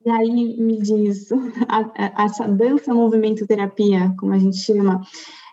e 0.04 0.10
aí 0.10 0.30
me 0.60 0.78
diz, 0.82 1.32
a, 1.66 1.90
a, 1.96 2.24
essa 2.24 2.46
dança, 2.46 2.92
movimento, 2.92 3.46
terapia, 3.46 4.14
como 4.18 4.34
a 4.34 4.38
gente 4.38 4.58
chama, 4.58 5.00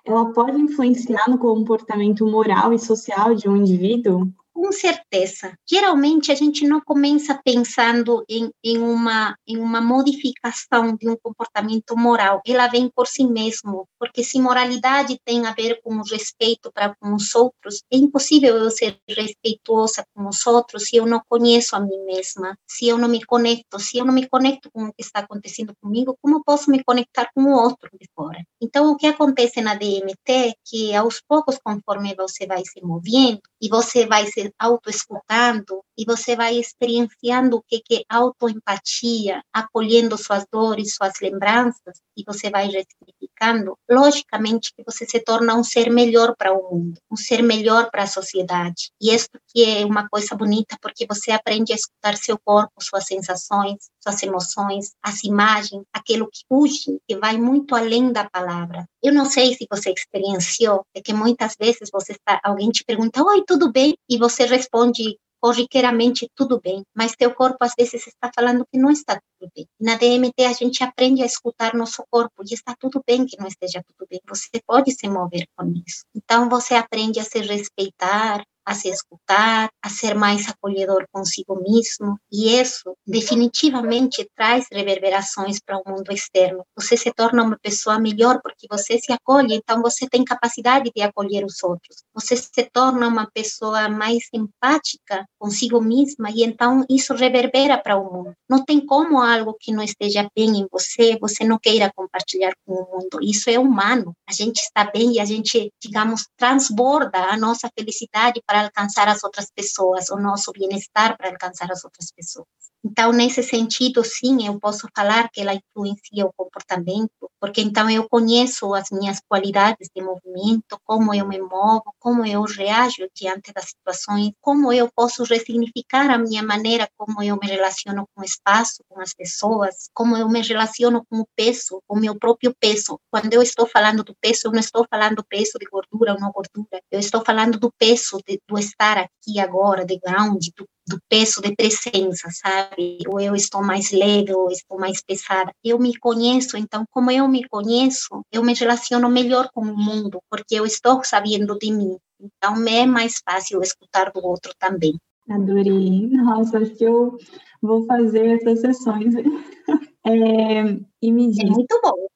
ela 0.06 0.34
pode 0.34 0.60
influenciar 0.60 1.30
no 1.30 1.38
comportamento 1.38 2.26
moral 2.26 2.74
e 2.74 2.78
social 2.78 3.34
de 3.36 3.48
um 3.48 3.56
indivíduo? 3.56 4.28
Com 4.62 4.74
certeza. 4.74 5.54
Geralmente 5.66 6.34
a 6.34 6.36
gente 6.36 6.68
não 6.68 6.82
começa 6.82 7.40
pensando 7.46 8.26
em, 8.28 8.52
em, 8.62 8.78
uma, 8.78 9.34
em 9.48 9.58
uma 9.58 9.80
modificação 9.80 10.98
de 10.98 11.08
um 11.08 11.16
comportamento 11.16 11.96
moral, 11.96 12.42
ela 12.46 12.68
vem 12.68 12.90
por 12.94 13.08
si 13.08 13.26
mesmo, 13.26 13.88
porque 13.98 14.22
se 14.22 14.38
moralidade 14.42 15.18
tem 15.24 15.46
a 15.46 15.54
ver 15.54 15.80
com 15.82 15.96
o 15.96 16.04
respeito 16.04 16.70
para 16.74 16.94
com 17.00 17.16
os 17.16 17.34
outros, 17.34 17.84
é 17.90 17.96
impossível 17.96 18.58
eu 18.58 18.70
ser 18.70 19.00
respeituosa 19.08 20.04
com 20.14 20.28
os 20.28 20.46
outros 20.46 20.84
se 20.90 20.98
eu 20.98 21.06
não 21.06 21.22
conheço 21.30 21.78
a 21.78 21.80
mim 21.80 22.04
mesma, 22.06 22.58
se 22.68 22.86
eu 22.90 22.98
não 22.98 23.08
me 23.08 23.24
conecto, 23.24 23.80
se 23.80 23.98
eu 23.98 24.04
não 24.04 24.14
me 24.14 24.28
conecto 24.28 24.70
com 24.74 24.84
o 24.84 24.94
que 24.94 25.02
está 25.02 25.22
acontecendo 25.22 25.74
comigo, 25.82 26.18
como 26.22 26.44
posso 26.44 26.70
me 26.70 26.84
conectar 26.84 27.30
com 27.34 27.44
o 27.44 27.54
outro 27.54 27.90
de 27.98 28.10
fora? 28.14 28.44
Então, 28.62 28.92
o 28.92 28.98
que 28.98 29.08
acontece 29.08 29.62
na 29.62 29.74
DMT 29.74 30.32
é 30.32 30.54
que 30.66 30.94
aos 30.94 31.22
poucos, 31.26 31.58
conforme 31.64 32.14
você 32.14 32.46
vai 32.46 32.62
se 32.66 32.84
movendo 32.84 33.40
e 33.62 33.70
você 33.70 34.06
vai 34.06 34.26
se 34.28 34.49
autoescutando 34.58 35.84
e 35.98 36.06
você 36.06 36.36
vai 36.36 36.56
experienciando 36.56 37.58
o 37.58 37.62
que 37.62 37.82
é 37.92 38.04
autoempatia, 38.10 39.44
acolhendo 39.54 40.18
suas 40.18 40.46
dores, 40.52 40.96
suas 40.96 41.14
lembranças, 41.22 42.00
e 42.16 42.24
você 42.26 42.50
vai 42.50 42.68
ressignificando, 42.68 43.78
logicamente 43.90 44.74
que 44.76 44.84
você 44.84 45.06
se 45.06 45.20
torna 45.20 45.56
um 45.56 45.64
ser 45.64 45.90
melhor 45.90 46.36
para 46.38 46.54
o 46.54 46.72
mundo, 46.72 47.00
um 47.12 47.16
ser 47.16 47.42
melhor 47.42 47.90
para 47.92 48.04
a 48.04 48.08
sociedade. 48.08 48.92
E 49.02 49.14
isso 49.14 49.30
que 49.48 49.64
é 49.64 49.86
uma 49.86 50.08
coisa 50.08 50.36
bonita, 50.36 50.78
porque 50.82 51.06
você 51.06 51.32
aprende 51.32 51.74
a 51.74 51.76
escutar 51.76 52.16
seu 52.18 52.38
corpo, 52.40 52.74
suas 52.82 53.06
sensações, 53.06 53.90
suas 54.02 54.22
emoções, 54.24 54.92
as 55.04 55.24
imagens, 55.24 55.84
aquilo 55.94 56.30
que 56.32 56.42
puxa, 56.48 56.92
que 57.08 57.18
vai 57.18 57.38
muito 57.38 57.76
além 57.76 58.12
da 58.12 58.30
palavra. 58.30 58.86
Eu 59.04 59.14
não 59.14 59.26
sei 59.26 59.54
se 59.54 59.66
você 59.72 59.92
experienciou, 59.92 60.86
é 60.96 61.02
que 61.02 61.14
muitas 61.14 61.56
vezes 61.60 61.90
você 61.92 62.14
está, 62.14 62.40
alguém 62.44 62.70
te 62.70 62.84
pergunta, 62.84 63.24
oi, 63.24 63.44
tudo 63.46 63.72
bem? 63.72 63.96
E 64.10 64.18
você 64.18 64.46
responde 64.46 65.18
corriqueiramente 65.40 66.30
tudo 66.36 66.60
bem, 66.60 66.84
mas 66.94 67.16
teu 67.16 67.34
corpo 67.34 67.58
às 67.62 67.74
vezes 67.78 68.08
está 68.08 68.30
falando 68.34 68.66
que 68.70 68.78
não 68.78 68.92
está 68.92 69.16
tudo 69.16 69.50
bem. 69.56 69.66
Na 69.80 69.96
DMT 69.96 70.44
a 70.44 70.54
gente 70.54 70.84
aprende 70.84 71.24
a 71.24 71.26
escutar 71.26 71.74
nosso 71.74 72.04
corpo 72.10 72.44
e 72.44 72.54
está 72.54 72.76
tudo 72.78 73.02
bem 73.06 73.26
que 73.26 73.38
não 73.40 73.48
esteja 73.48 73.82
tudo 73.88 74.08
bem. 74.10 74.20
Você 74.28 74.62
pode 74.68 74.92
se 74.92 75.08
mover 75.08 75.48
com 75.56 75.72
isso. 75.86 76.04
Então 76.14 76.50
você 76.50 76.76
aprende 76.76 77.20
a 77.20 77.24
se 77.24 77.40
respeitar, 77.40 78.44
a 78.66 78.74
se 78.74 78.90
escutar, 78.90 79.70
a 79.82 79.90
ser 79.90 80.14
mais 80.16 80.48
acolhedor 80.48 81.06
consigo 81.12 81.62
mesmo, 81.62 82.20
e 82.32 82.60
isso 82.60 82.96
definitivamente 83.06 84.30
traz 84.36 84.66
reverberações 84.72 85.60
para 85.60 85.78
o 85.78 85.84
mundo 85.88 86.12
externo. 86.12 86.64
Você 86.76 86.96
se 86.96 87.12
torna 87.12 87.44
uma 87.44 87.58
pessoa 87.62 88.00
melhor 88.00 88.40
porque 88.42 88.68
você 88.70 88.98
se 89.00 89.12
acolhe, 89.12 89.56
então 89.56 89.82
você 89.82 90.08
tem 90.08 90.24
capacidade 90.24 90.92
de 90.96 91.02
acolher 91.02 91.44
os 91.44 91.64
outros. 91.64 92.04
Você 92.14 92.36
se 92.36 92.70
torna 92.72 93.08
uma 93.08 93.30
pessoa 93.32 93.90
mais 93.90 94.28
empática 94.34 95.26
consigo 95.40 95.82
mesma 95.82 96.30
e 96.32 96.44
então 96.44 96.86
isso 96.90 97.14
reverbera 97.14 97.78
para 97.78 97.98
o 97.98 98.12
mundo. 98.12 98.34
Não 98.50 98.64
tem 98.64 98.86
como 98.86 99.20
algo 99.20 99.56
que 99.60 99.72
não 99.72 99.84
esteja 99.84 100.28
bem 100.36 100.60
em 100.60 100.68
você, 100.72 101.18
você 101.20 101.44
não 101.44 101.58
queira 101.58 101.92
compartilhar 101.96 102.54
com 102.66 102.74
o 102.74 102.92
mundo. 102.92 103.20
Isso 103.22 103.50
é 103.50 103.58
humano. 103.58 104.14
A 104.28 104.34
gente 104.34 104.60
está 104.60 104.84
bem 104.84 105.14
e 105.14 105.20
a 105.20 105.26
gente, 105.26 105.72
digamos, 105.82 106.28
transborda 106.38 107.20
a 107.26 107.38
nossa 107.38 107.70
felicidade 107.78 108.42
para 108.50 108.64
alcançar 108.64 109.08
as 109.08 109.24
outras 109.24 109.52
pessoas, 109.52 110.10
o 110.10 110.18
nosso 110.18 110.52
bem-estar 110.52 111.16
para 111.16 111.30
alcançar 111.30 111.72
as 111.72 111.86
outras 111.86 112.12
pessoas. 112.12 112.48
Então, 112.84 113.12
nesse 113.12 113.44
sentido, 113.44 114.04
sim, 114.06 114.48
eu 114.48 114.58
posso 114.58 114.88
falar 114.96 115.30
que 115.30 115.42
ela 115.42 115.54
influencia 115.54 116.26
o 116.26 116.32
comportamento, 116.32 117.30
porque 117.38 117.62
então 117.62 117.90
eu 117.90 118.08
conheço 118.08 118.74
as 118.74 118.90
minhas 118.90 119.20
qualidades 119.28 119.90
de 119.94 120.02
movimento, 120.02 120.80
como 120.86 121.14
eu 121.14 121.28
me 121.28 121.40
movo, 121.40 121.94
como 122.00 122.26
eu 122.26 122.42
reajo 122.44 123.06
diante 123.14 123.52
das 123.52 123.72
situações, 123.72 124.32
como 124.40 124.72
eu 124.72 124.90
posso 124.96 125.24
ressignificar 125.24 126.10
a 126.10 126.18
minha 126.18 126.42
maneira 126.42 126.90
como 126.98 127.22
eu 127.22 127.38
me 127.38 127.48
relaciono 127.48 128.08
com 128.16 128.22
o 128.22 128.26
espaço, 128.26 128.82
com 128.88 129.02
as 129.02 129.14
pessoas, 129.14 129.90
como 129.94 130.16
eu 130.16 130.30
me 130.30 130.42
relaciono 130.42 131.06
com 131.10 131.20
o 131.20 131.28
peso, 131.36 131.82
o 131.88 131.98
meu 131.98 132.18
próprio 132.18 132.56
peso. 132.58 132.98
Quando 133.12 133.34
eu 133.34 133.42
estou 133.42 133.68
falando 133.68 134.06
do 134.06 134.16
peso, 134.22 134.44
eu 134.46 134.52
não 134.52 134.60
estou 134.60 134.86
falando 134.90 135.18
do 135.18 135.26
peso 135.26 135.60
de 135.60 135.66
gordura 135.66 136.14
ou 136.14 136.20
não 136.20 136.32
gordura, 136.32 136.82
eu 136.90 137.00
estou 137.00 137.24
falando 137.26 137.60
do 137.60 137.72
peso 137.78 138.20
de, 138.26 138.40
do 138.48 138.58
estar 138.58 138.98
aqui 138.98 139.40
agora, 139.40 139.86
de 139.86 140.00
ground, 140.00 140.42
do 140.56 140.66
do 140.90 141.00
peso 141.08 141.42
de 141.42 141.56
presença, 141.56 142.28
sabe? 142.32 143.00
Ou 143.08 143.20
eu 143.20 143.36
estou 143.36 143.64
mais 143.64 143.92
leve, 143.92 144.34
ou 144.34 144.50
estou 144.50 144.80
mais 144.80 145.02
pesada. 145.02 145.52
Eu 145.64 145.78
me 145.78 145.96
conheço, 145.98 146.58
então, 146.58 146.84
como 146.92 147.12
eu 147.12 147.28
me 147.28 147.48
conheço, 147.48 148.22
eu 148.32 148.44
me 148.44 148.54
relaciono 148.54 149.08
melhor 149.10 149.50
com 149.54 149.62
o 149.62 149.78
mundo, 149.78 150.20
porque 150.30 150.56
eu 150.56 150.66
estou 150.66 151.04
sabendo 151.04 151.58
de 151.60 151.72
mim. 151.72 151.98
Então, 152.20 152.56
me 152.56 152.74
é 152.74 152.86
mais 152.86 153.22
fácil 153.24 153.62
escutar 153.62 154.12
do 154.12 154.26
outro 154.26 154.52
também. 154.60 155.00
Adorei. 155.30 156.10
Nossa, 156.10 156.58
acho 156.58 156.76
que 156.76 156.84
eu 156.84 157.18
vou 157.62 157.86
fazer 157.86 158.42
essas 158.42 158.60
sessões. 158.62 159.14
É, 160.08 160.64
e 161.02 161.12
me 161.12 161.30
diz. 161.30 161.40
É 161.40 161.46
muito 161.46 161.80
bom. 161.84 162.08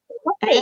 É. 0.42 0.62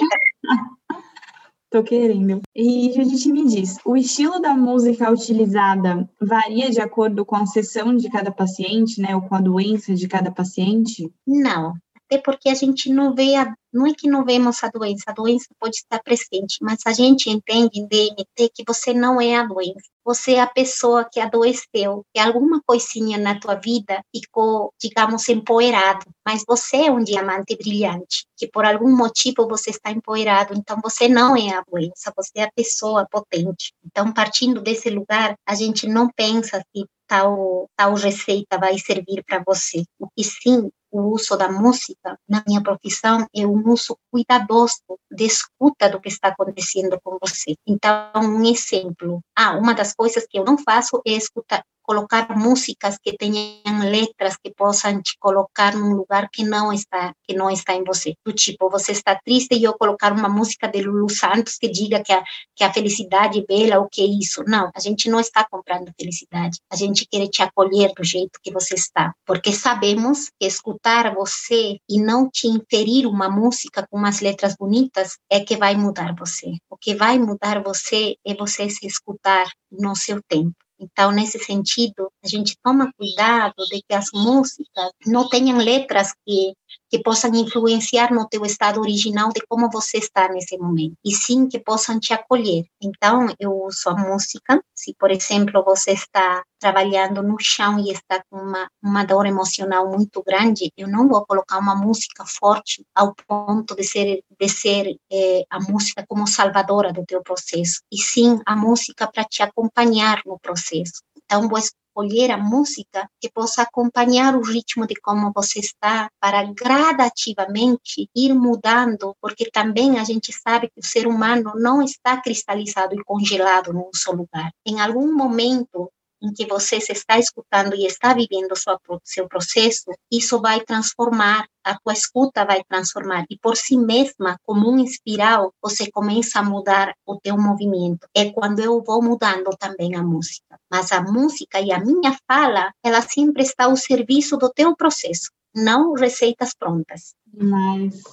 Tô 1.71 1.81
querendo. 1.81 2.41
E 2.53 2.91
Judite 2.93 3.31
me 3.31 3.47
diz, 3.47 3.77
o 3.85 3.95
estilo 3.95 4.41
da 4.41 4.53
música 4.53 5.09
utilizada 5.09 6.05
varia 6.19 6.69
de 6.69 6.81
acordo 6.81 7.25
com 7.25 7.37
a 7.37 7.45
sessão 7.45 7.95
de 7.95 8.09
cada 8.09 8.29
paciente, 8.29 8.99
né, 9.01 9.15
ou 9.15 9.21
com 9.21 9.35
a 9.35 9.41
doença 9.41 9.95
de 9.95 10.05
cada 10.05 10.29
paciente? 10.29 11.09
Não, 11.25 11.73
até 12.11 12.17
porque 12.21 12.49
a 12.49 12.53
gente 12.53 12.89
não 12.89 13.15
vê 13.15 13.35
a, 13.35 13.55
não 13.71 13.87
é 13.87 13.93
que 13.93 14.09
não 14.09 14.25
vemos 14.25 14.61
a 14.65 14.67
doença, 14.67 15.05
a 15.07 15.13
doença 15.13 15.45
pode 15.57 15.77
estar 15.77 15.99
presente, 16.03 16.57
mas 16.61 16.79
a 16.85 16.91
gente 16.91 17.29
entende 17.29 17.79
em 17.79 17.87
DMT 17.87 18.51
que 18.53 18.63
você 18.67 18.93
não 18.93 19.21
é 19.21 19.37
a 19.37 19.45
doença, 19.45 19.89
você 20.03 20.33
é 20.33 20.41
a 20.41 20.47
pessoa 20.47 21.07
que 21.09 21.21
adoeceu, 21.21 22.05
que 22.13 22.19
alguma 22.19 22.61
coisinha 22.65 23.17
na 23.17 23.39
tua 23.39 23.55
vida 23.55 24.03
ficou, 24.13 24.73
digamos, 24.77 25.29
empoeirado, 25.29 26.05
mas 26.25 26.43
você 26.45 26.87
é 26.87 26.91
um 26.91 27.01
diamante 27.01 27.55
brilhante, 27.55 28.25
que 28.35 28.45
por 28.45 28.65
algum 28.65 28.93
motivo 28.93 29.47
você 29.47 29.69
está 29.69 29.89
empoeirado, 29.89 30.53
então 30.53 30.79
você 30.83 31.07
não 31.07 31.37
é 31.37 31.53
a 31.53 31.63
doença, 31.71 32.11
você 32.13 32.39
é 32.39 32.43
a 32.43 32.51
pessoa 32.51 33.07
potente. 33.09 33.71
Então, 33.85 34.11
partindo 34.11 34.59
desse 34.59 34.89
lugar, 34.89 35.35
a 35.47 35.55
gente 35.55 35.87
não 35.87 36.09
pensa 36.09 36.61
que 36.73 36.85
tal, 37.07 37.69
tal 37.77 37.93
receita 37.93 38.57
vai 38.57 38.77
servir 38.77 39.23
para 39.25 39.41
você. 39.45 39.83
O 39.97 40.09
que 40.09 40.25
sim 40.25 40.69
o 40.91 41.13
uso 41.13 41.37
da 41.37 41.49
música 41.49 42.19
na 42.27 42.43
minha 42.45 42.61
profissão 42.61 43.25
é 43.33 43.45
um 43.45 43.69
uso 43.69 43.97
cuidadoso 44.11 44.81
de 45.09 45.25
escuta 45.25 45.89
do 45.89 45.99
que 45.99 46.09
está 46.09 46.27
acontecendo 46.27 46.99
com 47.03 47.17
você. 47.19 47.55
Então, 47.65 48.11
um 48.15 48.43
exemplo. 48.43 49.21
Ah, 49.35 49.57
uma 49.57 49.73
das 49.73 49.93
coisas 49.93 50.25
que 50.29 50.37
eu 50.37 50.43
não 50.43 50.57
faço 50.57 51.01
é 51.05 51.11
escutar, 51.11 51.63
colocar 51.81 52.35
músicas 52.37 52.97
que 53.01 53.15
tenham 53.17 53.79
letras 53.89 54.37
que 54.37 54.51
possam 54.51 55.01
te 55.01 55.17
colocar 55.19 55.75
num 55.75 55.93
lugar 55.93 56.29
que 56.31 56.43
não 56.43 56.71
está 56.71 57.13
que 57.23 57.33
não 57.33 57.49
está 57.49 57.73
em 57.73 57.83
você. 57.83 58.13
Do 58.25 58.33
tipo, 58.33 58.69
você 58.69 58.91
está 58.91 59.15
triste 59.15 59.55
e 59.55 59.63
eu 59.63 59.73
colocar 59.73 60.11
uma 60.11 60.29
música 60.29 60.67
de 60.67 60.81
Lulu 60.81 61.09
Santos 61.09 61.57
que 61.57 61.69
diga 61.69 62.03
que 62.03 62.11
a, 62.11 62.23
que 62.55 62.63
a 62.63 62.73
felicidade 62.73 63.39
é 63.39 63.45
bela, 63.45 63.79
o 63.79 63.87
que 63.89 64.01
é 64.01 64.05
isso? 64.05 64.43
Não, 64.47 64.69
a 64.75 64.79
gente 64.79 65.09
não 65.09 65.19
está 65.19 65.45
comprando 65.49 65.91
felicidade. 65.99 66.59
A 66.69 66.75
gente 66.75 67.07
quer 67.09 67.27
te 67.27 67.41
acolher 67.41 67.91
do 67.95 68.03
jeito 68.03 68.39
que 68.43 68.51
você 68.51 68.75
está, 68.75 69.13
porque 69.25 69.51
sabemos 69.53 70.29
que 70.39 70.45
escutar 70.45 71.13
você 71.13 71.77
e 71.89 72.01
não 72.01 72.29
te 72.29 72.47
inferir 72.47 73.05
uma 73.07 73.29
música 73.29 73.85
com 73.89 73.97
umas 73.97 74.21
letras 74.21 74.55
bonitas 74.55 75.17
é 75.29 75.39
que 75.39 75.57
vai 75.57 75.75
mudar 75.75 76.13
você. 76.15 76.51
O 76.69 76.77
que 76.77 76.95
vai 76.95 77.17
mudar 77.17 77.61
você 77.61 78.15
é 78.25 78.33
você 78.35 78.69
se 78.69 78.85
escutar 78.85 79.47
no 79.71 79.95
seu 79.95 80.21
tempo. 80.27 80.55
Então, 80.81 81.11
nesse 81.11 81.37
sentido, 81.37 82.11
a 82.23 82.27
gente 82.27 82.57
toma 82.63 82.91
cuidado 82.97 83.63
de 83.69 83.83
que 83.87 83.93
as 83.93 84.07
músicas 84.11 84.91
não 85.05 85.29
tenham 85.29 85.59
letras 85.59 86.11
que, 86.25 86.53
que 86.89 86.99
possam 86.99 87.33
influenciar 87.33 88.13
no 88.13 88.27
teu 88.27 88.45
estado 88.45 88.81
original 88.81 89.29
de 89.29 89.41
como 89.47 89.69
você 89.69 89.97
está 89.97 90.27
nesse 90.27 90.57
momento, 90.57 90.95
e 91.03 91.11
sim 91.13 91.47
que 91.47 91.59
possam 91.59 91.99
te 91.99 92.13
acolher. 92.13 92.65
Então, 92.81 93.27
eu 93.39 93.51
uso 93.63 93.89
a 93.89 93.95
música, 93.95 94.61
se, 94.75 94.93
por 94.99 95.09
exemplo, 95.09 95.63
você 95.63 95.91
está 95.91 96.43
trabalhando 96.59 97.23
no 97.23 97.37
chão 97.39 97.79
e 97.79 97.91
está 97.91 98.21
com 98.29 98.37
uma, 98.37 98.67
uma 98.83 99.03
dor 99.03 99.25
emocional 99.25 99.89
muito 99.89 100.21
grande, 100.21 100.71
eu 100.77 100.87
não 100.87 101.07
vou 101.07 101.25
colocar 101.25 101.57
uma 101.57 101.75
música 101.75 102.23
forte 102.25 102.85
ao 102.93 103.15
ponto 103.27 103.75
de 103.75 103.83
ser, 103.83 104.21
de 104.39 104.49
ser 104.49 104.95
é, 105.11 105.43
a 105.49 105.59
música 105.59 106.05
como 106.07 106.27
salvadora 106.27 106.91
do 106.91 107.05
teu 107.05 107.21
processo, 107.23 107.81
e 107.91 107.97
sim 107.97 108.39
a 108.45 108.55
música 108.55 109.09
para 109.11 109.23
te 109.23 109.41
acompanhar 109.41 110.21
no 110.25 110.39
processo. 110.39 111.01
Então, 111.23 111.47
vou 111.47 111.57
escolher 111.91 112.31
a 112.31 112.37
música 112.37 113.07
que 113.19 113.29
possa 113.29 113.63
acompanhar 113.63 114.35
o 114.35 114.41
ritmo 114.41 114.87
de 114.87 114.95
como 114.95 115.31
você 115.35 115.59
está, 115.59 116.09
para 116.19 116.43
gradativamente 116.43 118.09
ir 118.15 118.33
mudando, 118.33 119.15
porque 119.21 119.49
também 119.51 119.99
a 119.99 120.03
gente 120.03 120.31
sabe 120.31 120.69
que 120.69 120.79
o 120.79 120.85
ser 120.85 121.05
humano 121.05 121.51
não 121.55 121.81
está 121.81 122.19
cristalizado 122.21 122.95
e 122.95 123.03
congelado 123.03 123.73
num 123.73 123.89
só 123.93 124.11
lugar. 124.11 124.51
Em 124.65 124.79
algum 124.79 125.13
momento, 125.13 125.91
em 126.21 126.31
que 126.31 126.45
você 126.45 126.79
se 126.79 126.91
está 126.91 127.17
escutando 127.17 127.75
e 127.75 127.85
está 127.85 128.13
vivendo 128.13 128.55
sua, 128.55 128.79
seu 129.03 129.27
processo, 129.27 129.91
isso 130.11 130.39
vai 130.39 130.61
transformar, 130.61 131.47
a 131.63 131.77
tua 131.79 131.93
escuta 131.93 132.45
vai 132.45 132.63
transformar. 132.63 133.25
E 133.29 133.37
por 133.37 133.57
si 133.57 133.77
mesma, 133.77 134.37
como 134.43 134.71
um 134.71 134.83
espiral, 134.83 135.53
você 135.61 135.89
começa 135.89 136.39
a 136.39 136.43
mudar 136.43 136.93
o 137.05 137.19
teu 137.19 137.37
movimento. 137.37 138.07
É 138.15 138.29
quando 138.31 138.59
eu 138.59 138.81
vou 138.83 139.01
mudando 139.01 139.49
também 139.57 139.95
a 139.95 140.03
música. 140.03 140.59
Mas 140.69 140.91
a 140.91 141.01
música 141.01 141.59
e 141.59 141.71
a 141.71 141.79
minha 141.79 142.15
fala, 142.27 142.71
ela 142.83 143.01
sempre 143.01 143.43
está 143.43 143.65
ao 143.65 143.75
serviço 143.75 144.37
do 144.37 144.49
teu 144.49 144.75
processo, 144.75 145.31
não 145.55 145.93
receitas 145.93 146.53
prontas. 146.53 147.15
Mas, 147.33 148.03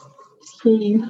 sim. 0.62 1.02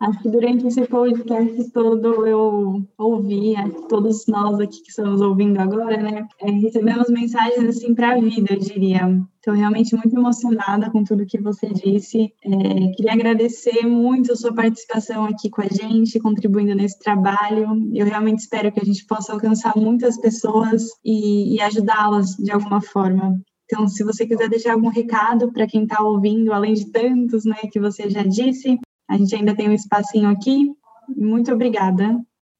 Acho 0.00 0.18
que 0.22 0.30
durante 0.30 0.66
esse 0.66 0.86
podcast 0.86 1.70
todo 1.72 2.26
eu 2.26 2.82
ouvi, 2.96 3.52
todos 3.86 4.26
nós 4.26 4.58
aqui 4.58 4.80
que 4.82 4.88
estamos 4.88 5.20
ouvindo 5.20 5.58
agora, 5.58 5.98
né, 5.98 6.26
é, 6.40 6.50
recebemos 6.52 7.10
mensagens 7.10 7.68
assim 7.68 7.94
para 7.94 8.14
a 8.14 8.18
vida, 8.18 8.54
eu 8.54 8.58
diria. 8.58 9.22
Estou 9.36 9.52
realmente 9.52 9.94
muito 9.94 10.16
emocionada 10.16 10.90
com 10.90 11.04
tudo 11.04 11.26
que 11.26 11.38
você 11.38 11.68
disse. 11.68 12.32
É, 12.42 12.92
queria 12.96 13.12
agradecer 13.12 13.86
muito 13.86 14.32
a 14.32 14.36
sua 14.36 14.54
participação 14.54 15.26
aqui 15.26 15.50
com 15.50 15.60
a 15.60 15.68
gente, 15.68 16.18
contribuindo 16.18 16.74
nesse 16.74 16.98
trabalho. 16.98 17.66
Eu 17.92 18.06
realmente 18.06 18.38
espero 18.38 18.72
que 18.72 18.80
a 18.80 18.84
gente 18.84 19.04
possa 19.04 19.34
alcançar 19.34 19.76
muitas 19.76 20.18
pessoas 20.18 20.82
e, 21.04 21.56
e 21.56 21.60
ajudá-las 21.60 22.36
de 22.36 22.50
alguma 22.50 22.80
forma. 22.80 23.38
Então, 23.66 23.86
se 23.86 24.02
você 24.02 24.26
quiser 24.26 24.48
deixar 24.48 24.72
algum 24.72 24.88
recado 24.88 25.52
para 25.52 25.66
quem 25.66 25.82
está 25.82 26.02
ouvindo, 26.02 26.52
além 26.52 26.72
de 26.72 26.90
tantos 26.90 27.44
né, 27.44 27.56
que 27.70 27.78
você 27.78 28.08
já 28.10 28.22
disse, 28.22 28.78
a 29.10 29.16
gente 29.16 29.34
ainda 29.34 29.56
tem 29.56 29.68
um 29.68 29.72
espacinho 29.72 30.30
aqui. 30.30 30.72
Muito 31.08 31.52
obrigada. 31.52 32.04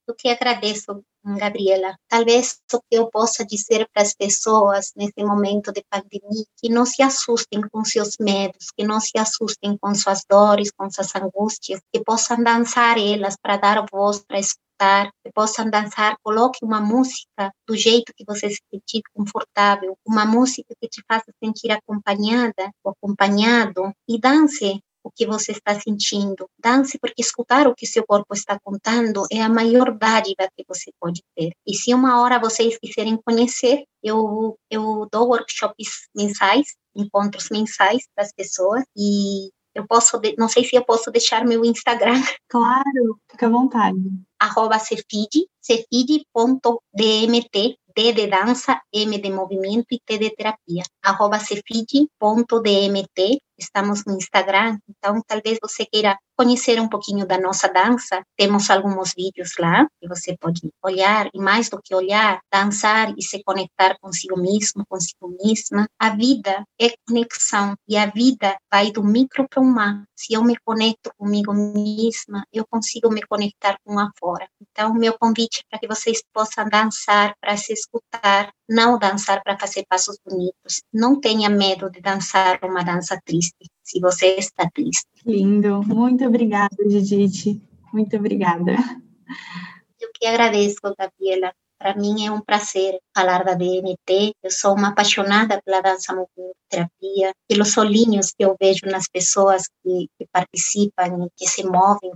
Eu 0.05 0.13
que 0.13 0.27
agradeço, 0.27 1.01
Gabriela. 1.23 1.95
Talvez 2.09 2.59
o 2.73 2.79
que 2.79 2.97
eu 2.97 3.09
possa 3.09 3.45
dizer 3.45 3.87
para 3.93 4.03
as 4.03 4.13
pessoas 4.13 4.91
nesse 4.97 5.23
momento 5.23 5.71
de 5.71 5.81
pandemia, 5.89 6.43
que 6.57 6.67
não 6.67 6.85
se 6.85 7.01
assustem 7.01 7.61
com 7.71 7.85
seus 7.85 8.17
medos, 8.19 8.67
que 8.75 8.83
não 8.83 8.99
se 8.99 9.17
assustem 9.17 9.77
com 9.77 9.95
suas 9.95 10.25
dores, 10.29 10.71
com 10.77 10.91
suas 10.91 11.15
angústias, 11.15 11.79
que 11.93 12.03
possam 12.03 12.43
dançar 12.43 12.97
elas 12.97 13.37
para 13.41 13.55
dar 13.55 13.85
voz, 13.89 14.19
para 14.19 14.39
escutar, 14.39 15.09
que 15.23 15.31
possam 15.33 15.69
dançar, 15.69 16.17
coloque 16.21 16.65
uma 16.65 16.81
música 16.81 17.53
do 17.65 17.77
jeito 17.77 18.11
que 18.13 18.25
você 18.25 18.49
se 18.49 18.59
sentir 18.69 19.03
confortável, 19.13 19.95
uma 20.05 20.25
música 20.25 20.75
que 20.81 20.89
te 20.89 21.01
faça 21.07 21.31
sentir 21.41 21.71
acompanhada 21.71 22.69
ou 22.83 22.91
acompanhado 22.91 23.93
e 24.05 24.19
dance 24.19 24.83
o 25.03 25.11
que 25.11 25.25
você 25.25 25.51
está 25.51 25.79
sentindo. 25.79 26.47
Dance, 26.59 26.97
porque 26.99 27.21
escutar 27.21 27.67
o 27.67 27.75
que 27.75 27.85
seu 27.85 28.05
corpo 28.05 28.33
está 28.33 28.59
contando 28.63 29.25
é 29.31 29.41
a 29.41 29.49
maior 29.49 29.95
dádiva 29.97 30.49
que 30.55 30.63
você 30.67 30.91
pode 30.99 31.21
ter. 31.35 31.51
E 31.67 31.75
se 31.75 31.93
uma 31.93 32.21
hora 32.21 32.39
vocês 32.39 32.77
quiserem 32.77 33.19
conhecer, 33.23 33.83
eu, 34.03 34.57
eu 34.69 35.07
dou 35.11 35.29
workshops 35.29 36.07
mensais, 36.15 36.75
encontros 36.95 37.49
mensais 37.49 38.07
das 38.15 38.31
pessoas 38.33 38.83
e 38.95 39.49
eu 39.73 39.87
posso, 39.87 40.19
não 40.37 40.49
sei 40.49 40.65
se 40.65 40.75
eu 40.75 40.83
posso 40.83 41.09
deixar 41.11 41.45
meu 41.45 41.63
Instagram. 41.63 42.21
Claro, 42.49 43.17
fica 43.31 43.47
à 43.47 43.49
vontade. 43.49 43.97
Arroba 44.37 44.77
cefid, 44.77 45.47
cefid.dmt, 45.61 46.27
D 47.95 48.13
de 48.13 48.27
dança, 48.27 48.81
M 48.93 49.17
de 49.17 49.29
movimento 49.29 49.87
e 49.91 49.99
T 50.05 50.17
de 50.17 50.35
terapia. 50.35 50.83
Arroba 51.03 51.39
cefid.dmt, 51.39 53.41
estamos 53.57 54.03
no 54.05 54.17
Instagram, 54.17 54.79
então 54.89 55.21
talvez 55.25 55.59
você 55.61 55.85
queira 55.85 56.17
conhecer 56.35 56.81
um 56.81 56.89
pouquinho 56.89 57.25
da 57.25 57.39
nossa 57.39 57.67
dança. 57.67 58.23
Temos 58.35 58.69
alguns 58.69 59.13
vídeos 59.15 59.51
lá 59.59 59.87
que 59.99 60.07
você 60.07 60.35
pode 60.39 60.61
olhar 60.83 61.29
e 61.33 61.39
mais 61.39 61.69
do 61.69 61.79
que 61.79 61.93
olhar, 61.93 62.39
dançar 62.51 63.13
e 63.15 63.21
se 63.21 63.43
conectar 63.43 63.95
consigo 64.01 64.39
mesmo, 64.39 64.83
consigo 64.89 65.35
mesma. 65.43 65.87
A 65.99 66.09
vida 66.09 66.63
é 66.79 66.91
conexão 67.07 67.75
e 67.87 67.95
a 67.95 68.07
vida 68.07 68.57
vai 68.71 68.91
do 68.91 69.03
micro 69.03 69.47
para 69.47 69.61
o 69.61 69.65
macro. 69.65 70.03
Se 70.15 70.33
eu 70.33 70.43
me 70.43 70.55
conecto 70.65 71.11
comigo 71.17 71.53
mesma, 71.53 72.43
eu 72.51 72.65
consigo 72.67 73.11
me 73.11 73.21
conectar 73.21 73.77
com 73.85 73.99
a 73.99 74.09
fora. 74.19 74.47
Então, 74.61 74.93
meu 74.93 75.17
convite 75.17 75.59
é 75.59 75.63
para 75.69 75.79
que 75.79 75.87
vocês 75.87 76.23
possam 76.33 76.67
dançar 76.69 77.35
para 77.39 77.57
se 77.57 77.73
escutar, 77.73 78.51
não 78.67 78.97
dançar 78.97 79.41
para 79.43 79.57
fazer 79.57 79.85
passos 79.87 80.17
bonitos. 80.25 80.81
Não 80.93 81.19
tenha 81.19 81.49
medo 81.49 81.89
de 81.89 82.01
dançar 82.01 82.59
uma 82.63 82.83
dança 82.83 83.19
triste 83.23 83.69
se 83.83 83.99
você 83.99 84.35
está 84.35 84.69
triste. 84.69 85.07
Lindo. 85.25 85.81
Muito 85.83 86.25
obrigada, 86.25 86.75
Judite. 86.89 87.61
Muito 87.93 88.15
obrigada. 88.15 88.73
Eu 89.99 90.09
que 90.13 90.25
agradeço, 90.25 90.77
Gabriela. 90.97 91.53
Para 91.77 91.95
mim 91.95 92.25
é 92.25 92.31
um 92.31 92.41
prazer 92.41 92.99
falar 93.15 93.43
da 93.43 93.53
DMT. 93.53 94.33
Eu 94.43 94.51
sou 94.51 94.75
uma 94.75 94.89
apaixonada 94.89 95.61
pela 95.65 95.81
dança 95.81 96.13
terapia, 96.69 97.33
pelos 97.47 97.75
olhinhos 97.77 98.31
que 98.31 98.45
eu 98.45 98.55
vejo 98.59 98.85
nas 98.85 99.07
pessoas 99.07 99.63
que, 99.81 100.07
que 100.17 100.27
participam 100.31 101.25
e 101.25 101.29
que 101.35 101.47
se 101.47 101.63
movem 101.63 102.11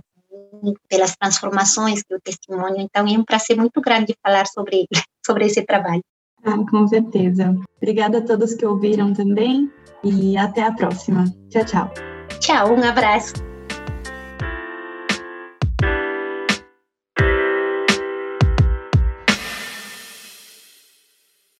pelas 0.88 1.16
transformações 1.16 2.02
que 2.02 2.14
o 2.14 2.20
testemunho. 2.20 2.78
Então, 2.78 3.06
é 3.06 3.18
um 3.18 3.24
prazer 3.24 3.56
muito 3.56 3.80
grande 3.80 4.14
falar 4.22 4.46
sobre, 4.46 4.86
sobre 5.24 5.46
esse 5.46 5.62
trabalho. 5.62 6.02
Ah, 6.46 6.64
com 6.70 6.86
certeza. 6.86 7.56
Obrigada 7.82 8.18
a 8.18 8.22
todos 8.22 8.54
que 8.54 8.64
ouviram 8.64 9.12
também 9.12 9.70
e 10.04 10.36
até 10.36 10.62
a 10.62 10.72
próxima. 10.72 11.24
Tchau, 11.50 11.64
tchau. 11.64 11.90
Tchau, 12.40 12.72
um 12.72 12.82
abraço. 12.82 13.34